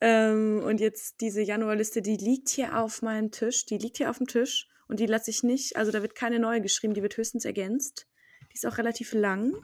[0.00, 3.66] Ähm, und jetzt diese Januarliste, die liegt hier auf meinem Tisch.
[3.66, 6.38] Die liegt hier auf dem Tisch und die lasse ich nicht, also da wird keine
[6.38, 8.06] neue geschrieben, die wird höchstens ergänzt.
[8.50, 9.54] Die ist auch relativ lang.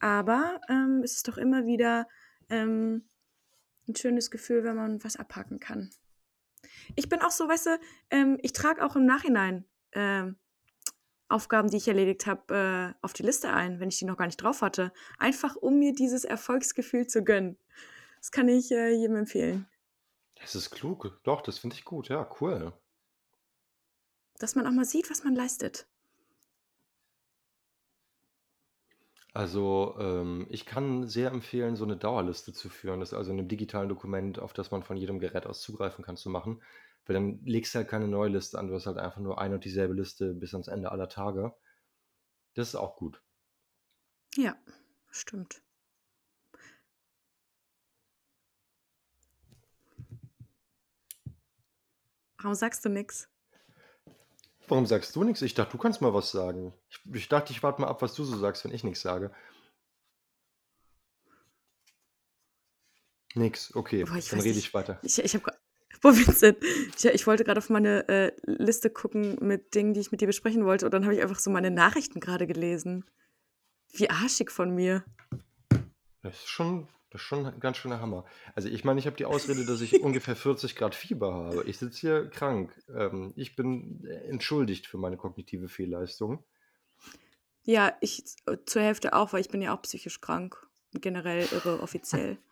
[0.00, 2.08] Aber ähm, es ist doch immer wieder
[2.48, 3.08] ähm,
[3.88, 5.90] ein schönes Gefühl, wenn man was abhaken kann.
[6.96, 7.78] Ich bin auch so, weißt du,
[8.10, 10.36] ähm, ich trage auch im Nachhinein ähm,
[11.28, 14.26] Aufgaben, die ich erledigt habe, äh, auf die Liste ein, wenn ich die noch gar
[14.26, 14.92] nicht drauf hatte.
[15.18, 17.58] Einfach um mir dieses Erfolgsgefühl zu gönnen.
[18.20, 19.68] Das kann ich äh, jedem empfehlen.
[20.36, 21.20] Das ist klug.
[21.22, 22.08] Doch, das finde ich gut.
[22.08, 22.72] Ja, cool.
[24.40, 25.86] Dass man auch mal sieht, was man leistet.
[29.34, 33.00] Also, ähm, ich kann sehr empfehlen, so eine Dauerliste zu führen.
[33.00, 36.04] Das ist also in 'nem digitalen Dokument, auf das man von jedem Gerät aus zugreifen
[36.04, 36.62] kann, zu machen.
[37.08, 38.68] Weil dann legst du halt keine neue Liste an.
[38.68, 41.54] Du hast halt einfach nur eine und dieselbe Liste bis ans Ende aller Tage.
[42.52, 43.22] Das ist auch gut.
[44.36, 44.54] Ja,
[45.10, 45.62] stimmt.
[52.36, 53.30] Warum sagst du nix?
[54.68, 55.40] Warum sagst du nichts?
[55.40, 56.74] Ich dachte, du kannst mal was sagen.
[56.90, 59.34] Ich ich dachte, ich warte mal ab, was du so sagst, wenn ich nichts sage.
[63.34, 64.58] Nix, okay, Boah, dann rede nicht.
[64.58, 64.98] ich weiter.
[65.02, 65.57] Ich ich habe
[66.00, 66.58] Boah, Vincent,
[66.96, 70.26] ich ich wollte gerade auf meine, äh, Liste gucken mit Dingen, die ich mit dir
[70.26, 73.04] besprechen wollte und dann habe ich einfach so meine Nachrichten gerade gelesen.
[73.92, 75.04] Wie arschig von mir.
[76.22, 78.26] Das ist schon das ist schon 'n ganz schöner Hammer.
[78.54, 81.64] Also, ich meine, ich habe die Ausrede, dass ich ungefähr 40 Grad Fieber habe.
[81.64, 82.70] Ich sitze hier krank.
[82.94, 86.44] Ähm, ich bin, äh, entschuldigt für meine kognitive Fehlleistung.
[87.64, 91.80] Ja, ich äh, zur Hälfte auch, weil ich bin ja auch psychisch krank generell irre
[91.80, 92.38] offiziell.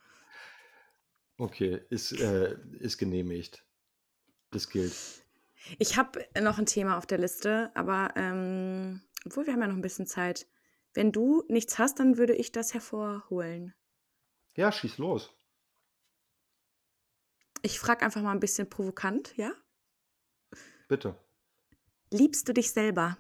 [1.39, 3.65] Okay, ist, äh ist genehmigt.
[4.51, 4.95] Das gilt.
[5.79, 9.75] Ich habe noch ein Thema auf der Liste, aber, ähm obwohl, wir haben ja noch
[9.75, 10.47] ein bisschen Zeit.
[10.95, 13.75] Wenn du nichts hast, dann würde ich das hervorholen.
[14.55, 15.35] Ja, schieß los.
[17.63, 19.53] Ich frage einfach mal ein bisschen provokant, ja?
[20.89, 21.17] Bitte.
[22.13, 23.19] Liebst du dich selber?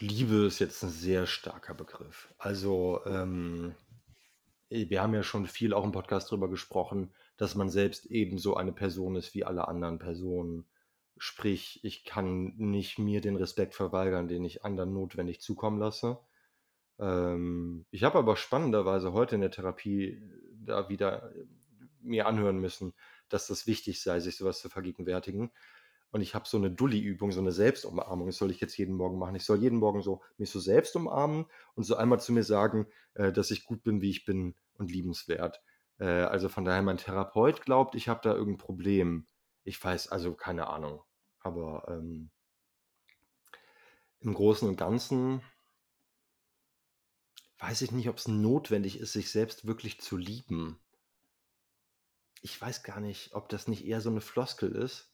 [0.00, 2.32] Liebe ist jetzt ein sehr starker Begriff.
[2.38, 3.74] Also, ähm,
[4.68, 8.72] wir haben ja schon viel auch im Podcast drüber gesprochen, dass man selbst ebenso eine
[8.72, 10.66] Person ist wie alle anderen Personen.
[11.16, 16.18] Sprich, ich kann nicht mir den Respekt verweigern, den ich anderen notwendig zukommen lasse.
[16.98, 20.22] Ähm, ich habe aber spannenderweise heute in der Therapie
[20.64, 21.46] da wieder äh,
[22.00, 22.94] mir anhören müssen,
[23.28, 25.50] dass das wichtig sei, sich sowas zu vergegenwärtigen.
[26.10, 28.26] Und ich habe so eine Dulli-Übung, so eine Selbstumarmung.
[28.26, 29.34] Das soll ich jetzt jeden Morgen machen.
[29.34, 32.86] Ich soll jeden Morgen so mich so selbst umarmen und so einmal zu mir sagen,
[33.14, 35.62] äh, dass ich gut bin, wie ich bin und liebenswert.
[35.98, 39.26] Äh, also von daher, mein Therapeut glaubt, ich habe da irgendein Problem.
[39.64, 41.02] Ich weiß, also keine Ahnung.
[41.40, 42.30] Aber ähm,
[44.20, 45.42] im Großen und Ganzen
[47.58, 50.80] weiß ich nicht, ob es notwendig ist, sich selbst wirklich zu lieben.
[52.40, 55.12] Ich weiß gar nicht, ob das nicht eher so eine Floskel ist.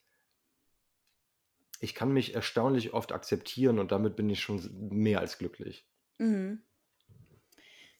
[1.85, 5.87] Ich kann mich erstaunlich oft akzeptieren und damit bin ich schon mehr als glücklich.
[6.19, 6.63] Mhm.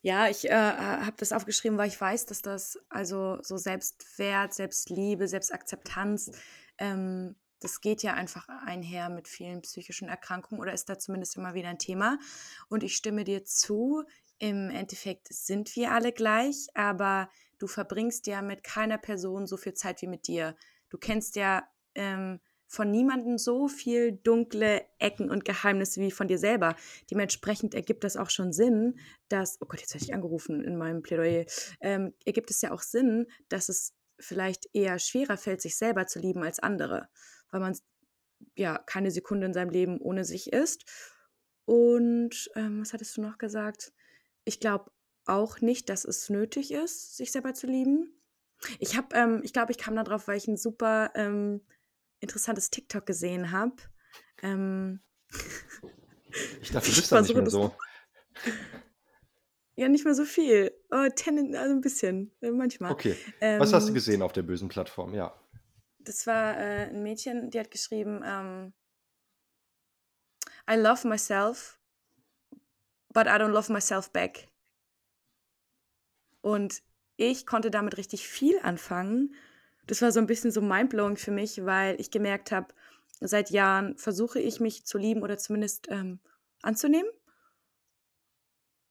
[0.01, 5.29] Ja, ich äh, habe das aufgeschrieben, weil ich weiß, dass das also so Selbstwert, Selbstliebe,
[5.29, 6.33] Selbstakzeptanz,
[6.79, 11.55] ähm, das geht ja einfach einher mit vielen psychischen Erkrankungen oder ist da zumindest immer
[11.55, 12.19] wieder ein Thema.
[12.69, 14.05] Und ich stimme dir zu,
[14.39, 19.75] im Endeffekt sind wir alle gleich, aber du verbringst ja mit keiner Person so viel
[19.75, 20.57] Zeit wie mit dir.
[20.91, 26.39] Du kennst ja ähm, von niemandem so viel dunkle Ecken und Geheimnisse wie von dir
[26.39, 26.77] selber.
[27.11, 28.99] Dementsprechend ergibt das auch schon Sinn,
[29.29, 31.45] dass, oh Gott, jetzt werde ich angerufen in meinem Plädoyer,
[31.81, 36.19] ähm, ergibt es ja auch Sinn, dass es vielleicht eher schwerer fällt, sich selber zu
[36.19, 37.09] lieben als andere,
[37.51, 37.77] weil man
[38.57, 40.85] ja keine Sekunde in seinem Leben ohne sich ist.
[41.65, 43.93] Und ähm, was hattest du noch gesagt?
[44.45, 44.91] Ich glaube
[45.27, 48.21] auch nicht, dass es nötig ist, sich selber zu lieben.
[48.79, 51.63] Ich habe, ähm, ich glaube, ich kam darauf, weil ich ein super ähm,
[52.25, 53.77] interessantes TikTok gesehen habe.
[54.43, 55.01] Ähm,
[56.61, 57.75] ich dachte, du bist da nicht mehr so.
[59.77, 60.73] Ja, nicht mehr so viel.
[60.93, 62.93] Oh, ten, also ein bisschen, äh, manchmal.
[62.93, 63.17] Okay.
[63.41, 65.15] Was hast du ähm, gesehen auf der bösen Plattform?
[65.15, 65.35] Ja.
[65.99, 68.73] Das war äh, ein Mädchen, die hat geschrieben, ähm,
[70.71, 71.81] I love myself,
[73.13, 74.49] but I don't love myself back.
[76.41, 76.83] Und
[77.17, 79.35] ich konnte damit richtig viel anfangen.
[79.87, 82.69] Das war so ein bisschen so mindblowing für mich, weil ich gemerkt habe,
[83.21, 86.21] seit Jahren versuche ich mich zu lieben oder zumindest ähm,
[86.63, 87.11] anzunehmen.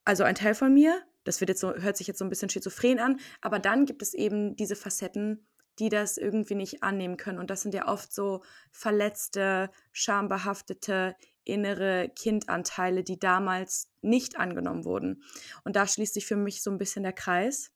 [0.04, 2.50] Also ein Teil von mir, das wird jetzt so, hört sich jetzt so ein bisschen
[2.50, 5.46] schizophren an, aber dann gibt es eben diese Facetten,
[5.78, 7.38] die das irgendwie nicht annehmen können.
[7.38, 15.22] Und das sind ja oft so verletzte, schambehaftete, innere Kindanteile, die damals nicht angenommen wurden.
[15.64, 17.72] Und da schließt sich für mich so ein bisschen der Kreis.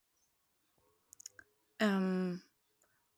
[1.81, 2.43] Ähm,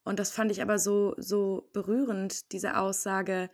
[0.03, 3.49] und das fand ich aber so, so berührend, diese Aussage,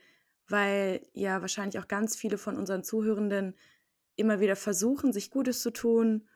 [0.47, 3.55] weil ja wahrscheinlich auch ganz viele von unseren Zuhörenden
[4.15, 6.27] immer wieder versuchen, sich Gutes zu tun,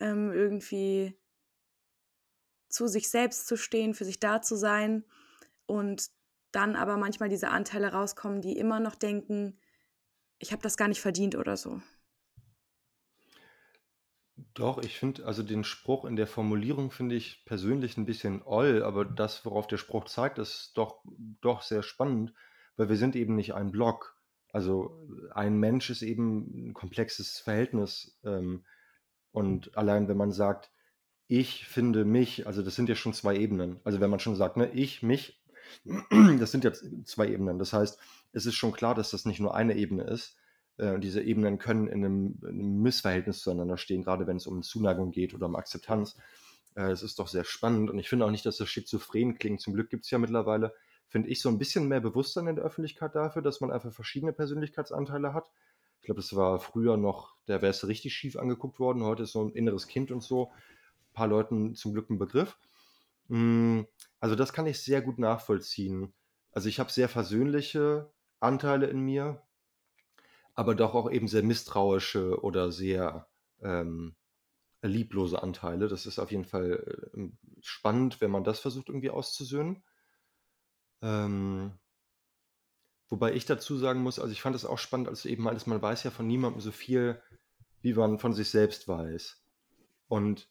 [0.00, 1.16] ähm, irgendwie
[2.68, 5.04] zu sich selbst zu stehen, für sich da zu sein
[5.66, 6.10] und
[6.52, 9.58] dann aber manchmal diese Anteile rauskommen, die immer noch denken,
[10.38, 11.80] ich habe das gar nicht verdient oder so.
[14.54, 18.82] Doch, ich finde, also den Spruch in der Formulierung finde ich persönlich ein bisschen oll,
[18.82, 21.02] aber das, worauf der Spruch zeigt, ist doch,
[21.40, 22.32] doch sehr spannend,
[22.76, 24.16] weil wir sind eben nicht ein Block.
[24.52, 28.18] Also ein Mensch ist eben ein komplexes Verhältnis.
[28.24, 28.64] Ähm,
[29.32, 30.70] und allein wenn man sagt,
[31.28, 33.80] ich finde mich, also das sind ja schon zwei Ebenen.
[33.84, 35.40] Also wenn man schon sagt, ne, ich, mich,
[36.38, 36.72] das sind ja
[37.04, 37.58] zwei Ebenen.
[37.58, 37.98] Das heißt,
[38.32, 40.36] es ist schon klar, dass das nicht nur eine Ebene ist.
[40.80, 44.62] Äh, diese Ebenen können in einem, in einem, Missverhältnis zueinander stehen, gerade wenn es um
[44.62, 46.16] Zuneigung geht oder um Akzeptanz.
[46.74, 49.60] Äh, es ist doch sehr spannend und ich finde auch nicht, dass das schizophren klingt.
[49.60, 50.72] Zum Glück gibt es ja mittlerweile,
[51.08, 54.32] finde ich, so ein bisschen mehr Bewusstsein in der Öffentlichkeit dafür, dass man einfach verschiedene
[54.32, 55.50] Persönlichkeitsanteile hat.
[56.00, 59.04] Ich glaube, das war früher noch, da wäre es richtig schief angeguckt worden.
[59.04, 60.46] Heute ist so ein inneres Kind und so.
[60.46, 62.56] Ein paar Leuten zum Glück ein Begriff.
[63.28, 63.82] Mm,
[64.18, 66.14] also das kann ich sehr gut nachvollziehen.
[66.52, 68.10] Also ich habe sehr versöhnliche
[68.40, 69.42] Anteile in mir,
[70.60, 73.26] aber doch auch eben sehr misstrauische oder sehr
[73.62, 74.14] ähm,
[74.82, 75.88] lieblose Anteile.
[75.88, 77.28] Das ist auf jeden Fall äh,
[77.62, 79.82] spannend, wenn man das versucht irgendwie auszusöhnen.
[81.00, 81.72] Ähm,
[83.08, 85.80] wobei ich dazu sagen muss, also ich fand es auch spannend, als eben meintest, man
[85.80, 87.22] weiß ja von niemandem so viel,
[87.80, 89.42] wie man von sich selbst weiß.
[90.08, 90.50] Und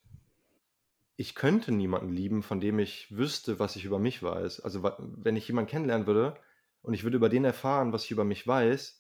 [1.18, 4.62] ich könnte niemanden lieben, von dem ich wüsste, was ich über mich weiß.
[4.62, 6.36] Also wenn ich jemanden kennenlernen würde
[6.82, 8.99] und ich würde über den erfahren, was ich über mich weiß,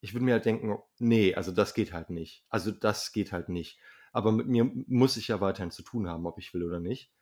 [0.00, 2.44] ich würde mir halt denken, nee, also das geht halt nicht.
[2.48, 3.78] Also das geht halt nicht.
[4.12, 7.12] Aber mit mir muss ich ja weiterhin zu tun haben, ob ich will oder nicht.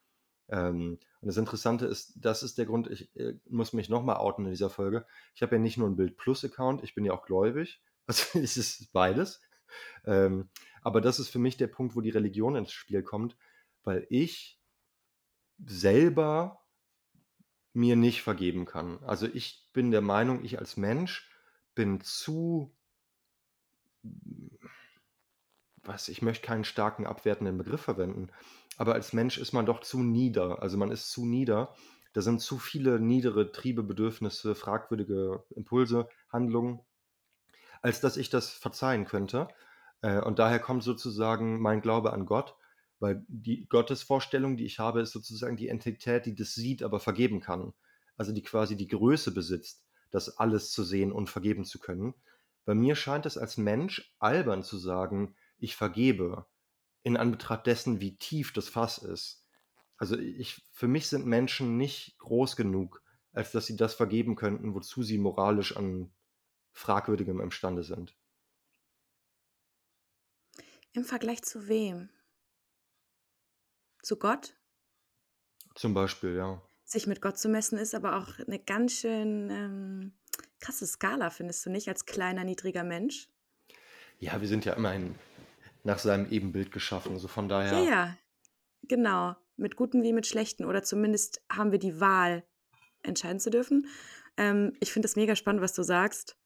[0.49, 4.45] Ähm, und das Interessante ist, das ist der Grund, ich äh, muss mich nochmal outen
[4.45, 5.07] in dieser Folge.
[5.35, 7.81] Ich habe ja nicht nur einen Bild Plus Account, ich bin ja auch gläubig.
[8.09, 9.43] Also es ist beides.
[10.07, 10.49] Ähm,
[10.81, 13.37] aber das ist für mich der Punkt, wo die Religion ins Spiel kommt,
[13.85, 14.59] weil ich
[15.67, 16.65] selber
[17.75, 18.99] mir nicht vergeben kann.
[19.05, 21.31] Also ich bin der Meinung, ich als Mensch
[21.79, 22.75] bin zu
[25.85, 28.33] was, ich möchte keinen starken abwertenden Begriff verwenden,
[28.79, 30.61] aber als Mensch ist man doch zu nieder.
[30.61, 31.73] Also man ist zu nieder.
[32.15, 36.81] Da sind zu viele niedere Triebe, Bedürfnisse, fragwürdige Impulse, Handlungen,
[37.81, 39.47] als dass ich das verzeihen könnte.
[40.01, 42.57] Äh, und daher kommt sozusagen mein Glaube an Gott,
[42.99, 47.41] weil die Gottesvorstellung, die ich habe, ist sozusagen die Entität, die das sieht, aber vergeben
[47.41, 47.73] kann.
[48.17, 52.15] Also die quasi die Größe besitzt, das alles zu sehen und vergeben zu können.
[52.65, 56.47] Bei mir scheint es als Mensch albern zu sagen, ich vergebe,
[57.03, 59.47] in Anbetracht dessen, wie tief das Fass ist.
[59.97, 63.03] Also ich, für mich sind Menschen nicht groß genug,
[63.33, 66.13] als dass sie das vergeben könnten, wozu sie moralisch an
[66.73, 68.17] fragwürdigem imstande sind.
[70.93, 72.11] Im Vergleich zu wem?
[74.03, 74.57] Zu Gott?
[75.75, 76.63] Zum Beispiel, ja.
[76.89, 80.13] Sich mit Gott zu messen ist aber auch eine ganz schön ähm,
[80.59, 83.29] krasse Skala, findest du nicht, als kleiner, niedriger Mensch?
[84.21, 85.15] Ja, wir sind ja immerhin
[85.85, 87.75] nach seinem Ebenbild geschaffen, also von daher.
[87.75, 88.19] Ja, ja,
[88.85, 89.37] genau.
[89.59, 90.65] Mit guten wie mit schlechten.
[90.65, 92.43] Oder zumindest haben wir die Wahl,
[93.03, 93.87] entscheiden zu dürfen.
[94.39, 96.39] Ähm, ich finde es mega spannend, was du sagst.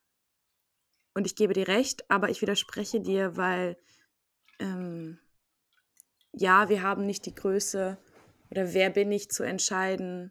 [1.14, 3.78] Und ich gebe dir recht, aber ich widerspreche dir, weil
[4.58, 5.20] ähm,
[6.32, 7.96] ja, wir haben nicht die Größe
[8.52, 10.30] oder wer bin ich zu entscheiden,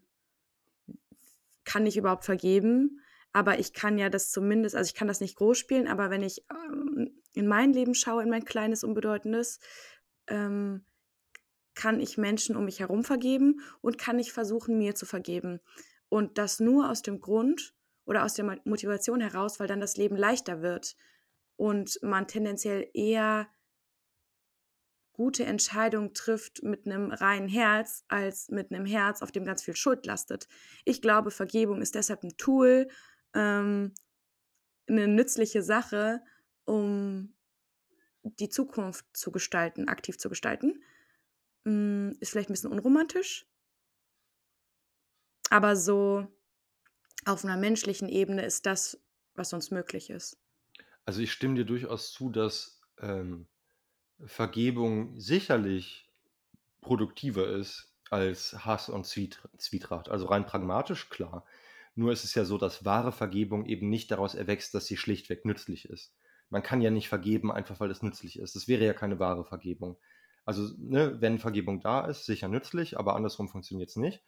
[1.64, 3.02] kann ich überhaupt vergeben.
[3.34, 6.22] Aber ich kann ja das zumindest, also ich kann das nicht groß spielen, aber wenn
[6.22, 9.60] ich ähm, in mein Leben schaue, in mein kleines, unbedeutendes,
[10.28, 10.86] ähm,
[11.74, 15.60] kann ich Menschen um mich herum vergeben und kann ich versuchen, mir zu vergeben.
[16.08, 17.74] Und das nur aus dem Grund
[18.06, 20.96] oder aus der Motivation heraus, weil dann das Leben leichter wird
[21.56, 23.48] und man tendenziell eher
[25.22, 29.76] gute Entscheidungen trifft mit einem reinen Herz als mit einem Herz, auf dem ganz viel
[29.76, 30.48] Schuld lastet.
[30.84, 32.88] Ich glaube, Vergebung ist deshalb ein Tool,
[33.36, 33.94] ähm,
[34.88, 36.24] eine nützliche Sache,
[36.66, 37.36] um
[38.24, 40.82] die Zukunft zu gestalten, aktiv zu gestalten.
[41.66, 43.46] Mm, ist vielleicht ein bisschen unromantisch,
[45.52, 46.26] aber so
[47.26, 49.00] auf einer menschlichen Ebene ist das,
[49.36, 50.40] was uns möglich ist.
[51.06, 53.46] Also ich stimme dir durchaus zu, dass ähm,
[54.26, 56.10] Vergebung sicherlich
[56.82, 60.10] produktiver ist als Hass und Zwietracht.
[60.10, 61.46] Also rein pragmatisch, klar.
[61.96, 65.46] Nur ist es ja so, dass wahre Vergebung eben nicht daraus erwächst, dass sie schlichtweg
[65.46, 66.14] nützlich ist.
[66.50, 68.56] Man kann ja nicht vergeben, einfach weil es nützlich ist.
[68.56, 69.98] Das wäre ja keine wahre Vergebung.
[70.44, 74.22] Also, ne, wenn Vergebung da ist, sicher nützlich, aber andersrum funktioniert es nicht.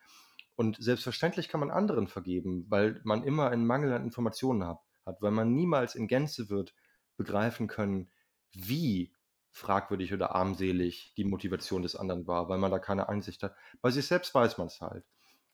[0.55, 5.21] Und selbstverständlich kann man anderen vergeben, weil man immer einen Mangel an Informationen hat, hat,
[5.21, 6.73] weil man niemals in Gänze wird
[7.17, 8.11] begreifen können,
[8.53, 9.11] wie
[9.53, 13.55] fragwürdig oder armselig die Motivation des anderen war, weil man da keine Einsicht hat.
[13.81, 15.05] Bei sich selbst weiß man es halt.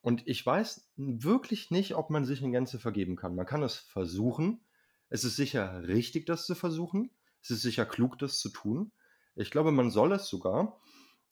[0.02, 3.36] Und ich weiß wirklich nicht, ob man sich in Gänze vergeben kann.
[3.36, 4.66] Man kann es versuchen.
[5.10, 7.12] Es ist sicher richtig, das zu versuchen.
[7.42, 8.94] Es ist sicher klug, das zu tun.
[9.36, 10.82] Ich glaube, man soll es sogar.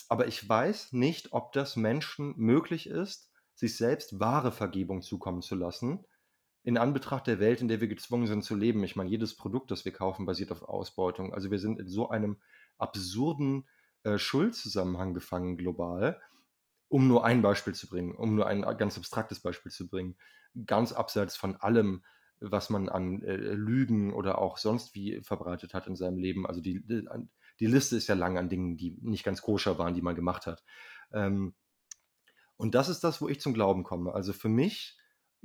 [0.10, 5.56] Aber ich weiß nicht, ob das Menschen möglich ist, sich selbst wahre Vergebung zukommen zu
[5.56, 6.06] lassen,
[6.64, 8.84] in Anbetracht der Welt, in der wir gezwungen sind zu leben.
[8.84, 11.34] Ich meine, jedes Produkt, das wir kaufen, basiert auf Ausbeutung.
[11.34, 12.38] Also wir sind in so einem
[12.78, 13.68] absurden
[14.04, 16.22] äh, Schuldzusammenhang gefangen global,
[16.90, 20.18] um nur ein Beispiel zu bringen, um nur ein ganz abstraktes Beispiel zu bringen,
[20.66, 22.04] ganz abseits von allem,
[22.40, 26.46] was man an äh, Lügen oder auch sonst wie verbreitet hat in seinem Leben.
[26.46, 26.84] Also die,
[27.60, 30.46] die Liste ist ja lang an Dingen, die nicht ganz koscher waren, die man gemacht
[30.46, 30.64] hat.
[31.12, 31.56] Ähm,
[32.58, 34.14] und das ist das, wo ich zum Glauben komme.
[34.14, 34.98] Also für mich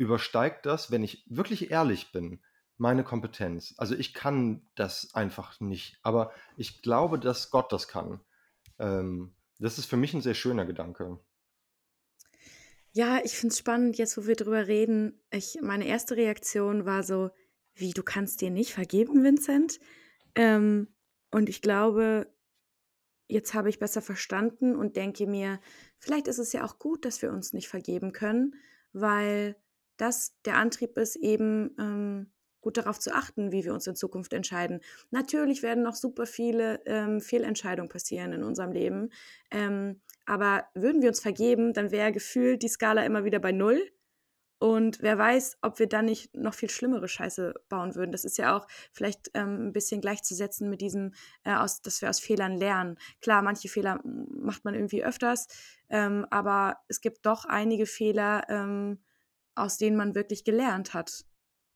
[0.03, 2.43] übersteigt das, wenn ich wirklich ehrlich bin,
[2.77, 3.75] meine Kompetenz.
[3.79, 8.21] Also ich kann das einfach nicht, aber ich glaube, dass Gott das kann.
[8.79, 11.19] Ähm, das ist für mich ein sehr schöner Gedanke.
[12.93, 15.23] Ja, ich finde es spannend, jetzt wo wir drüber reden.
[15.31, 17.31] Ich, meine erste Reaktion war so,
[17.75, 19.81] wie, du kannst dir nicht vergeben, Vincent?
[20.35, 20.89] Ähm,
[21.31, 22.27] und ich glaube,
[23.29, 25.61] jetzt habe ich besser verstanden und denke mir,
[25.99, 28.55] vielleicht ist es ja auch gut, dass wir uns nicht vergeben können,
[28.93, 29.57] weil
[30.03, 34.33] das der Antrieb ist, eben ähm, gut darauf zu achten, wie wir uns in Zukunft
[34.33, 34.81] entscheiden.
[35.11, 39.11] Natürlich werden noch super viele ähm, Fehlentscheidungen passieren in unserem Leben.
[39.51, 43.81] Ähm, aber würden wir uns vergeben, dann wäre gefühlt die Skala immer wieder bei Null.
[44.59, 48.13] Und wer weiß, ob wir dann nicht noch viel schlimmere Scheiße bauen würden.
[48.13, 52.09] Das ist ja auch vielleicht ähm, ein bisschen gleichzusetzen mit diesem, äh, aus, dass wir
[52.09, 52.97] aus Fehlern lernen.
[53.21, 55.49] Klar, manche Fehler macht man irgendwie öfters,
[55.91, 59.01] ähm, aber es gibt doch einige Fehler, ähm,
[59.55, 61.25] aus denen man wirklich gelernt hat.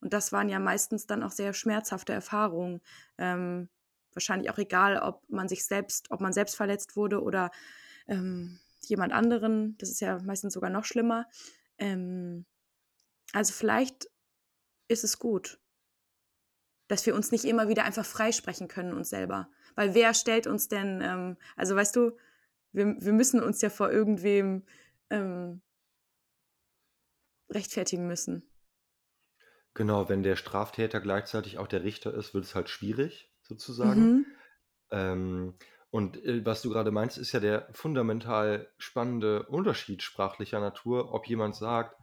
[0.00, 2.80] Und das waren ja meistens dann auch sehr schmerzhafte Erfahrungen.
[3.18, 3.68] Ähm,
[4.12, 7.50] wahrscheinlich auch egal, ob man sich selbst, ob man selbst verletzt wurde oder
[8.08, 9.76] ähm, jemand anderen.
[9.78, 11.26] Das ist ja meistens sogar noch schlimmer.
[11.78, 12.46] Ähm,
[13.32, 14.08] also vielleicht
[14.88, 15.60] ist es gut,
[16.88, 19.50] dass wir uns nicht immer wieder einfach freisprechen können uns selber.
[19.74, 22.16] Weil wer stellt uns denn, ähm, also weißt du,
[22.72, 24.64] wir, wir müssen uns ja vor irgendwem
[25.10, 25.60] ähm,
[27.50, 28.42] rechtfertigen müssen.
[29.74, 34.00] Genau, wenn der Straftäter gleichzeitig auch der Richter ist, wird es halt schwierig, sozusagen.
[34.00, 34.26] Mhm.
[34.90, 35.54] Ähm,
[35.90, 41.26] und äh, was du gerade meinst, ist ja der fundamental spannende Unterschied sprachlicher Natur, ob
[41.26, 41.94] jemand sagt,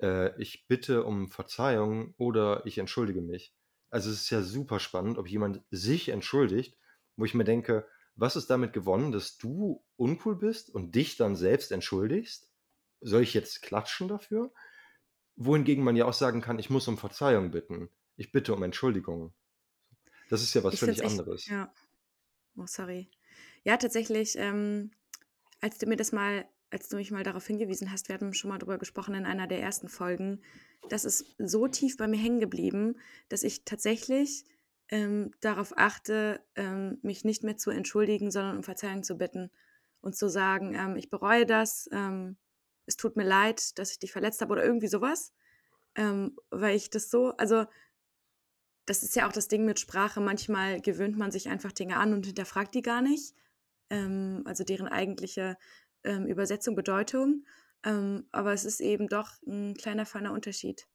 [0.00, 3.54] äh, ich bitte um Verzeihung oder ich entschuldige mich.
[3.90, 6.76] Also es ist ja super spannend, ob jemand sich entschuldigt,
[7.16, 11.36] wo ich mir denke, was ist damit gewonnen, dass du uncool bist und dich dann
[11.36, 12.50] selbst entschuldigst?
[13.00, 14.52] Soll ich jetzt klatschen dafür?
[15.38, 17.88] Wohingegen man ja auch sagen kann, ich muss um Verzeihung bitten.
[18.16, 19.32] Ich bitte um Entschuldigung.
[20.28, 21.46] Das ist ja was ich völlig echt, anderes.
[21.46, 21.72] Ja.
[22.56, 23.08] Oh, sorry.
[23.62, 24.90] Ja, tatsächlich, ähm,
[25.60, 28.50] als du mir das mal, als du mich mal darauf hingewiesen hast, wir hatten schon
[28.50, 30.42] mal darüber gesprochen in einer der ersten Folgen,
[30.88, 32.96] das ist so tief bei mir hängen geblieben,
[33.28, 34.44] dass ich tatsächlich
[34.90, 39.50] ähm, darauf achte, ähm, mich nicht mehr zu entschuldigen, sondern um Verzeihung zu bitten
[40.00, 42.36] und zu sagen, ähm, ich bereue das, ähm,
[42.88, 45.32] es tut mir leid, dass ich dich verletzt habe oder irgendwie sowas.
[45.94, 47.66] Ähm, weil ich das so, also
[48.86, 50.20] das ist ja auch das Ding mit Sprache.
[50.20, 53.34] Manchmal gewöhnt man sich einfach Dinge an und hinterfragt die gar nicht.
[53.90, 55.56] Ähm, also deren eigentliche
[56.04, 57.44] ähm, Übersetzung, Bedeutung.
[57.84, 60.88] Ähm, aber es ist eben doch ein kleiner, feiner Unterschied.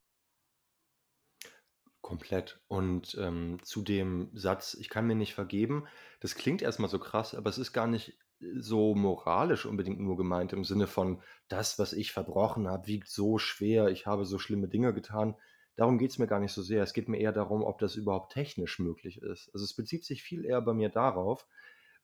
[2.04, 2.60] Komplett.
[2.68, 5.88] Und ähm, zu dem Satz, ich kann mir nicht vergeben,
[6.20, 8.20] das klingt erstmal so krass, aber es ist gar nicht
[8.58, 13.38] so moralisch unbedingt nur gemeint, im Sinne von, das, was ich verbrochen habe, wiegt so
[13.38, 15.36] schwer, ich habe so schlimme Dinge getan.
[15.78, 16.84] Darum geht es mir gar nicht so sehr.
[16.84, 19.50] Es geht mir eher darum, ob das überhaupt technisch möglich ist.
[19.54, 21.48] Also es bezieht sich viel eher bei mir darauf.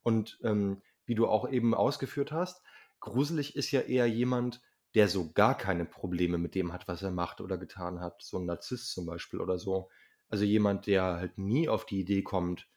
[0.02, 2.64] Und ähm, wie du auch eben ausgeführt hast,
[3.02, 4.62] gruselig ist ja eher jemand,
[4.96, 8.22] der so gar keine Probleme mit dem hat, was er macht oder getan hat.
[8.24, 9.90] So ein Narzisst zum Beispiel oder so.
[10.30, 12.68] Also jemand, der halt nie auf die Idee kommt,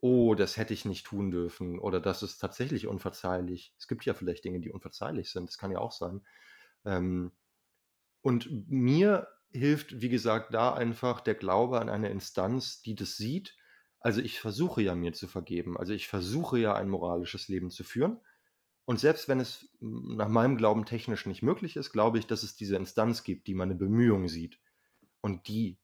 [0.00, 3.74] oh, das hätte ich nicht tun dürfen oder das ist tatsächlich unverzeihlich.
[3.78, 6.22] Es gibt ja vielleicht Dinge, die unverzeihlich sind, das kann ja auch sein.
[6.84, 7.32] Ähm,
[8.22, 13.56] und mir hilft, wie gesagt, da einfach der Glaube an eine Instanz, die das sieht.
[14.00, 17.82] Also ich versuche ja mir zu vergeben, also ich versuche ja ein moralisches Leben zu
[17.82, 18.20] führen.
[18.86, 22.56] Und selbst wenn es nach meinem Glauben technisch nicht möglich ist, glaube ich, dass es
[22.56, 24.58] diese Instanz gibt, die meine Bemühungen sieht
[25.20, 25.76] und die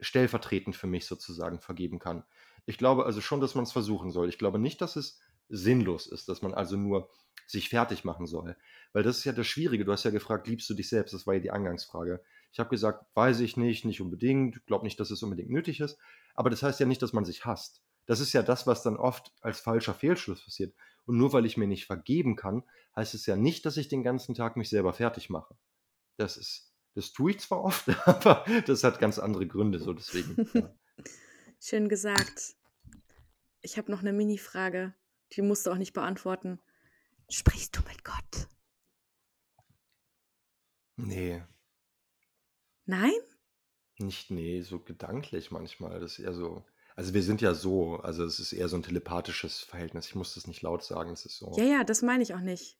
[0.00, 2.24] stellvertretend für mich sozusagen vergeben kann.
[2.64, 4.28] Ich glaube also schon, dass man es versuchen soll.
[4.28, 5.20] Ich glaube nicht, dass es
[5.50, 7.10] sinnlos ist, dass man also nur
[7.46, 8.56] sich fertig machen soll.
[8.92, 9.84] Weil das ist ja das Schwierige.
[9.84, 11.12] Du hast ja gefragt, liebst du dich selbst?
[11.14, 12.22] Das war ja die Eingangsfrage.
[12.52, 15.98] Ich habe gesagt, weiß ich nicht, nicht unbedingt, glaube nicht, dass es unbedingt nötig ist.
[16.34, 17.82] Aber das heißt ja nicht, dass man sich hasst.
[18.06, 20.74] Das ist ja das, was dann oft als falscher Fehlschluss passiert.
[21.08, 24.02] Und nur weil ich mir nicht vergeben kann, heißt es ja nicht, dass ich den
[24.02, 25.56] ganzen Tag mich selber fertig mache.
[26.18, 30.46] Das ist, das tue ich zwar oft, aber das hat ganz andere Gründe, so deswegen.
[30.54, 30.74] Ja.
[31.60, 32.56] Schön gesagt.
[33.62, 34.94] Ich habe noch eine Mini-Frage,
[35.32, 36.60] die musst du auch nicht beantworten.
[37.30, 38.48] Sprichst du mit Gott?
[40.96, 41.42] Nee.
[42.84, 43.12] Nein?
[43.98, 46.00] Nicht, nee, so gedanklich manchmal.
[46.00, 46.66] Das ist eher so.
[46.98, 50.08] Also wir sind ja so, also es ist eher so ein telepathisches Verhältnis.
[50.08, 51.52] Ich muss das nicht laut sagen, es ist so.
[51.56, 52.76] Ja, ja, das meine ich auch nicht.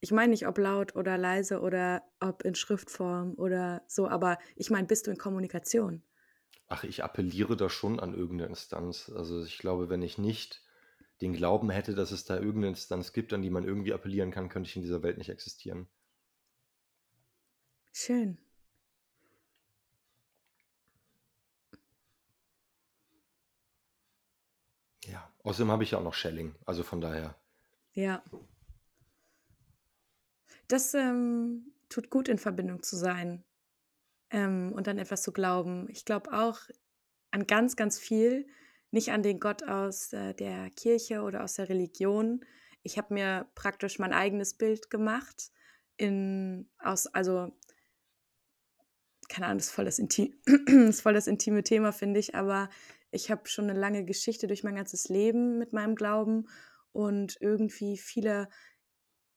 [0.00, 4.68] Ich meine nicht, ob laut oder leise oder ob in Schriftform oder so, aber ich
[4.68, 6.02] meine, bist du in Kommunikation?
[6.68, 9.10] Ach, ich appelliere da schon an irgendeine Instanz.
[9.16, 10.62] Also ich glaube, wenn ich nicht
[11.22, 14.50] den Glauben hätte, dass es da irgendeine Instanz gibt, an die man irgendwie appellieren kann,
[14.50, 15.88] könnte ich in dieser Welt nicht existieren.
[17.92, 18.36] Schön.
[25.04, 27.34] Ja, außerdem habe ich ja auch noch Shelling, also von daher.
[27.92, 28.22] Ja.
[30.68, 33.44] Das ähm, tut gut, in Verbindung zu sein
[34.30, 35.88] ähm, und an etwas zu glauben.
[35.90, 36.60] Ich glaube auch
[37.30, 38.46] an ganz, ganz viel,
[38.90, 42.44] nicht an den Gott aus äh, der Kirche oder aus der Religion.
[42.82, 45.50] Ich habe mir praktisch mein eigenes Bild gemacht,
[45.96, 47.52] in, aus, also
[49.28, 50.34] keine Ahnung, das ist voll das, Inti
[50.66, 52.68] das, ist voll das intime Thema, finde ich, aber
[53.10, 56.48] ich habe schon eine lange Geschichte durch mein ganzes Leben mit meinem Glauben
[56.92, 58.48] und irgendwie viele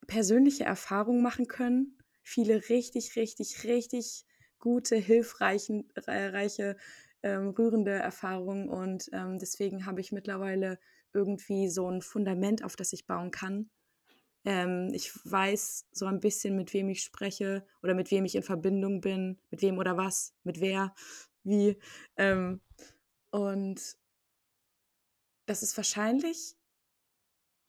[0.07, 4.25] persönliche Erfahrungen machen können, viele richtig, richtig, richtig
[4.59, 6.77] gute, hilfreiche, reiche
[7.21, 10.79] ähm, rührende Erfahrung und ähm, deswegen habe ich mittlerweile
[11.13, 13.69] irgendwie so ein Fundament, auf das ich bauen kann.
[14.45, 18.43] Ähm, ich weiß so ein bisschen, mit wem ich spreche oder mit wem ich in
[18.43, 20.93] Verbindung bin, mit wem oder was, mit wer,
[21.43, 21.77] wie.
[23.33, 23.97] Und
[25.47, 26.55] das ist wahrscheinlich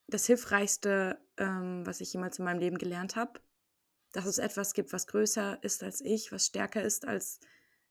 [0.09, 3.41] das Hilfreichste, ähm, was ich jemals in meinem Leben gelernt habe.
[4.13, 7.41] Dass es etwas gibt, was größer ist als ich, was stärker ist als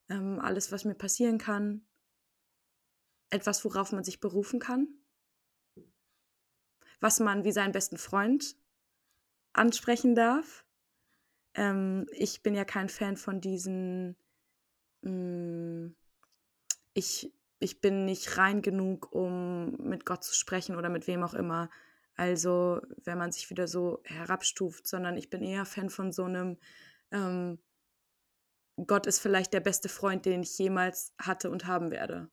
[0.07, 1.83] ähm, alles, was mir passieren kann,
[3.31, 4.87] etwas, worauf man sich berufen kann,
[6.99, 8.55] was man wie seinen besten Freund
[9.51, 10.63] ansprechen darf.
[11.55, 14.15] Ähm, ich bin ja kein Fan von diesen,
[15.01, 15.95] mh, mm,
[16.93, 17.32] ich,
[17.63, 21.69] ich bin nicht rein genug, um mit Gott zu sprechen oder mit wem auch immer.
[22.15, 26.57] Also, wenn man sich wieder so herabstuft, sondern ich bin eher Fan von so einem,
[27.11, 27.59] ähm,
[28.85, 32.29] Gott ist vielleicht der beste Freund, den ich jemals hatte und haben werde.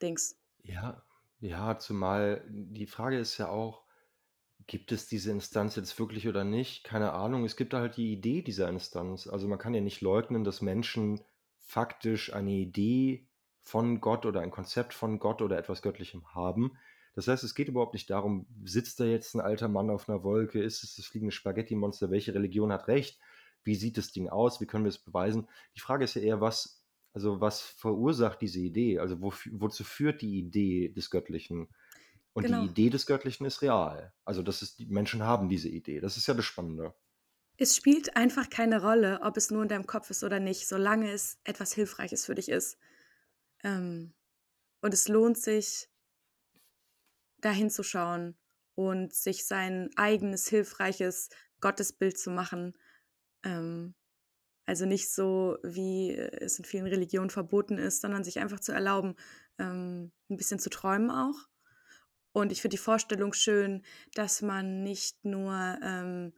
[0.00, 0.40] Dings.
[0.62, 1.02] Ja,
[1.40, 3.84] ja, zumal die Frage ist ja auch,
[4.66, 6.84] gibt es diese Instanz jetzt wirklich oder nicht?
[6.84, 7.44] Keine Ahnung.
[7.44, 9.26] Es gibt halt die Idee dieser Instanz.
[9.26, 11.20] Also man kann ja nicht leugnen, dass Menschen
[11.58, 13.27] faktisch eine Idee
[13.68, 16.72] von Gott oder ein Konzept von Gott oder etwas Göttlichem haben.
[17.14, 20.22] Das heißt, es geht überhaupt nicht darum, sitzt da jetzt ein alter Mann auf einer
[20.22, 23.18] Wolke, ist es das fliegende Spaghetti-Monster, welche Religion hat recht?
[23.64, 25.48] wie sieht das Ding aus, wie können wir es beweisen.
[25.76, 28.98] Die Frage ist ja eher, was, also was verursacht diese Idee?
[28.98, 31.68] Also wo, wozu führt die Idee des Göttlichen?
[32.32, 32.62] Und genau.
[32.62, 34.12] die Idee des Göttlichen ist real.
[34.24, 36.00] Also das ist, die Menschen haben diese Idee.
[36.00, 36.94] Das ist ja das Spannende.
[37.56, 41.10] Es spielt einfach keine Rolle, ob es nur in deinem Kopf ist oder nicht, solange
[41.10, 42.78] es etwas Hilfreiches für dich ist.
[43.64, 44.14] Ähm,
[44.80, 45.88] und es lohnt sich,
[47.40, 48.36] da hinzuschauen
[48.74, 51.30] und sich sein eigenes hilfreiches
[51.60, 52.74] Gottesbild zu machen
[53.44, 53.94] ähm,
[54.66, 59.16] also nicht so, wie es in vielen Religionen verboten ist, sondern sich einfach zu erlauben,
[59.58, 61.48] ähm, ein bisschen zu träumen auch.
[62.32, 63.82] Und ich finde die Vorstellung schön,
[64.14, 66.34] dass man nicht nur, ähm,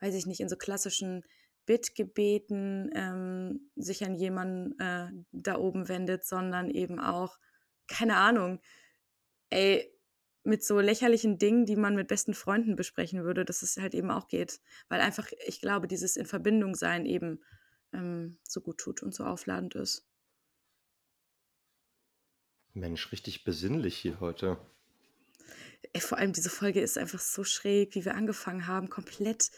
[0.00, 1.24] weiß ich nicht, in so klassischen
[1.72, 7.38] Bittgebeten ähm, sich an jemanden äh, da oben wendet, sondern eben auch,
[7.88, 8.60] keine Ahnung,
[9.48, 9.90] ey,
[10.44, 14.10] mit so lächerlichen Dingen, die man mit besten Freunden besprechen würde, dass es halt eben
[14.10, 14.60] auch geht.
[14.90, 17.42] Weil einfach, ich glaube, dieses in Verbindung sein eben
[17.94, 20.06] ähm, so gut tut und so aufladend ist.
[22.74, 24.58] Mensch, richtig besinnlich hier heute.
[25.94, 29.50] Ey, vor allem diese Folge ist einfach so schräg, wie wir angefangen haben, komplett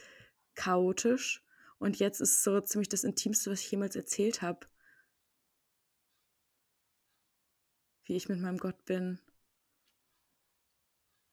[0.55, 1.44] chaotisch.
[1.79, 4.67] Und jetzt ist so ziemlich das Intimste, was ich jemals erzählt habe.
[8.05, 9.19] Wie ich mit meinem Gott bin.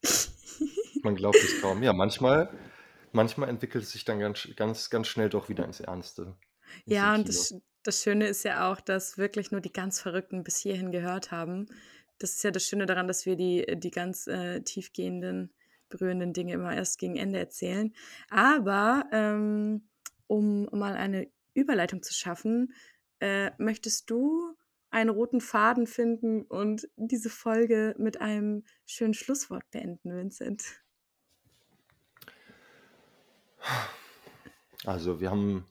[1.03, 1.83] Man glaubt es kaum.
[1.83, 2.53] Ja, manchmal,
[3.11, 6.37] manchmal entwickelt es sich dann ganz, ganz, ganz schnell doch wieder ins Ernste.
[6.85, 10.43] Ins ja, und das, das Schöne ist ja auch, dass wirklich nur die ganz Verrückten
[10.43, 11.67] bis hierhin gehört haben.
[12.19, 15.53] Das ist ja das Schöne daran, dass wir die, die ganz äh, tiefgehenden,
[15.89, 17.93] berührenden Dinge immer erst gegen Ende erzählen.
[18.29, 19.89] Aber ähm,
[20.31, 22.73] um mal eine Überleitung zu schaffen,
[23.19, 24.55] äh, möchtest du
[24.89, 30.63] einen roten Faden finden und diese Folge mit einem schönen Schlusswort beenden, Vincent?
[34.85, 35.65] Also, wir haben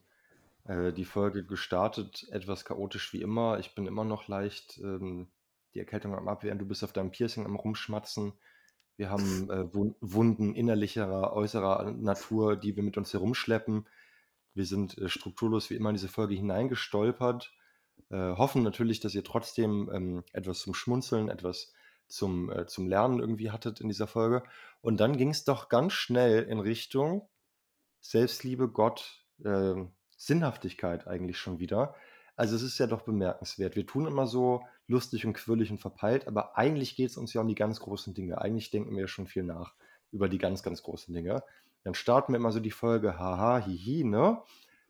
[0.65, 3.57] äh, die Folge gestartet, etwas chaotisch wie immer.
[3.57, 5.27] Ich bin immer noch leicht ähm,
[5.73, 6.59] die Erkältung am Abwehren.
[6.59, 8.33] Du bist auf deinem Piercing am Rumschmatzen.
[8.95, 13.87] Wir haben äh, Wunden innerlicherer, äußerer Natur, die wir mit uns herumschleppen.
[14.53, 17.53] Wir sind äh, strukturlos wie immer in diese Folge hineingestolpert.
[18.09, 21.73] Äh, hoffen natürlich, dass ihr trotzdem ähm, etwas zum Schmunzeln, etwas
[22.07, 24.43] zum, äh, zum Lernen irgendwie hattet in dieser Folge.
[24.81, 27.27] Und dann ging es doch ganz schnell in Richtung
[28.01, 29.75] Selbstliebe, Gott, äh,
[30.17, 31.95] Sinnhaftigkeit eigentlich schon wieder.
[32.35, 33.75] Also es ist ja doch bemerkenswert.
[33.75, 37.41] Wir tun immer so lustig und quirlig und verpeilt, aber eigentlich geht es uns ja
[37.41, 38.41] um die ganz großen Dinge.
[38.41, 39.73] Eigentlich denken wir schon viel nach
[40.11, 41.43] über die ganz, ganz großen Dinge.
[41.83, 44.41] Dann starten wir immer so die Folge, haha, hihi, ne?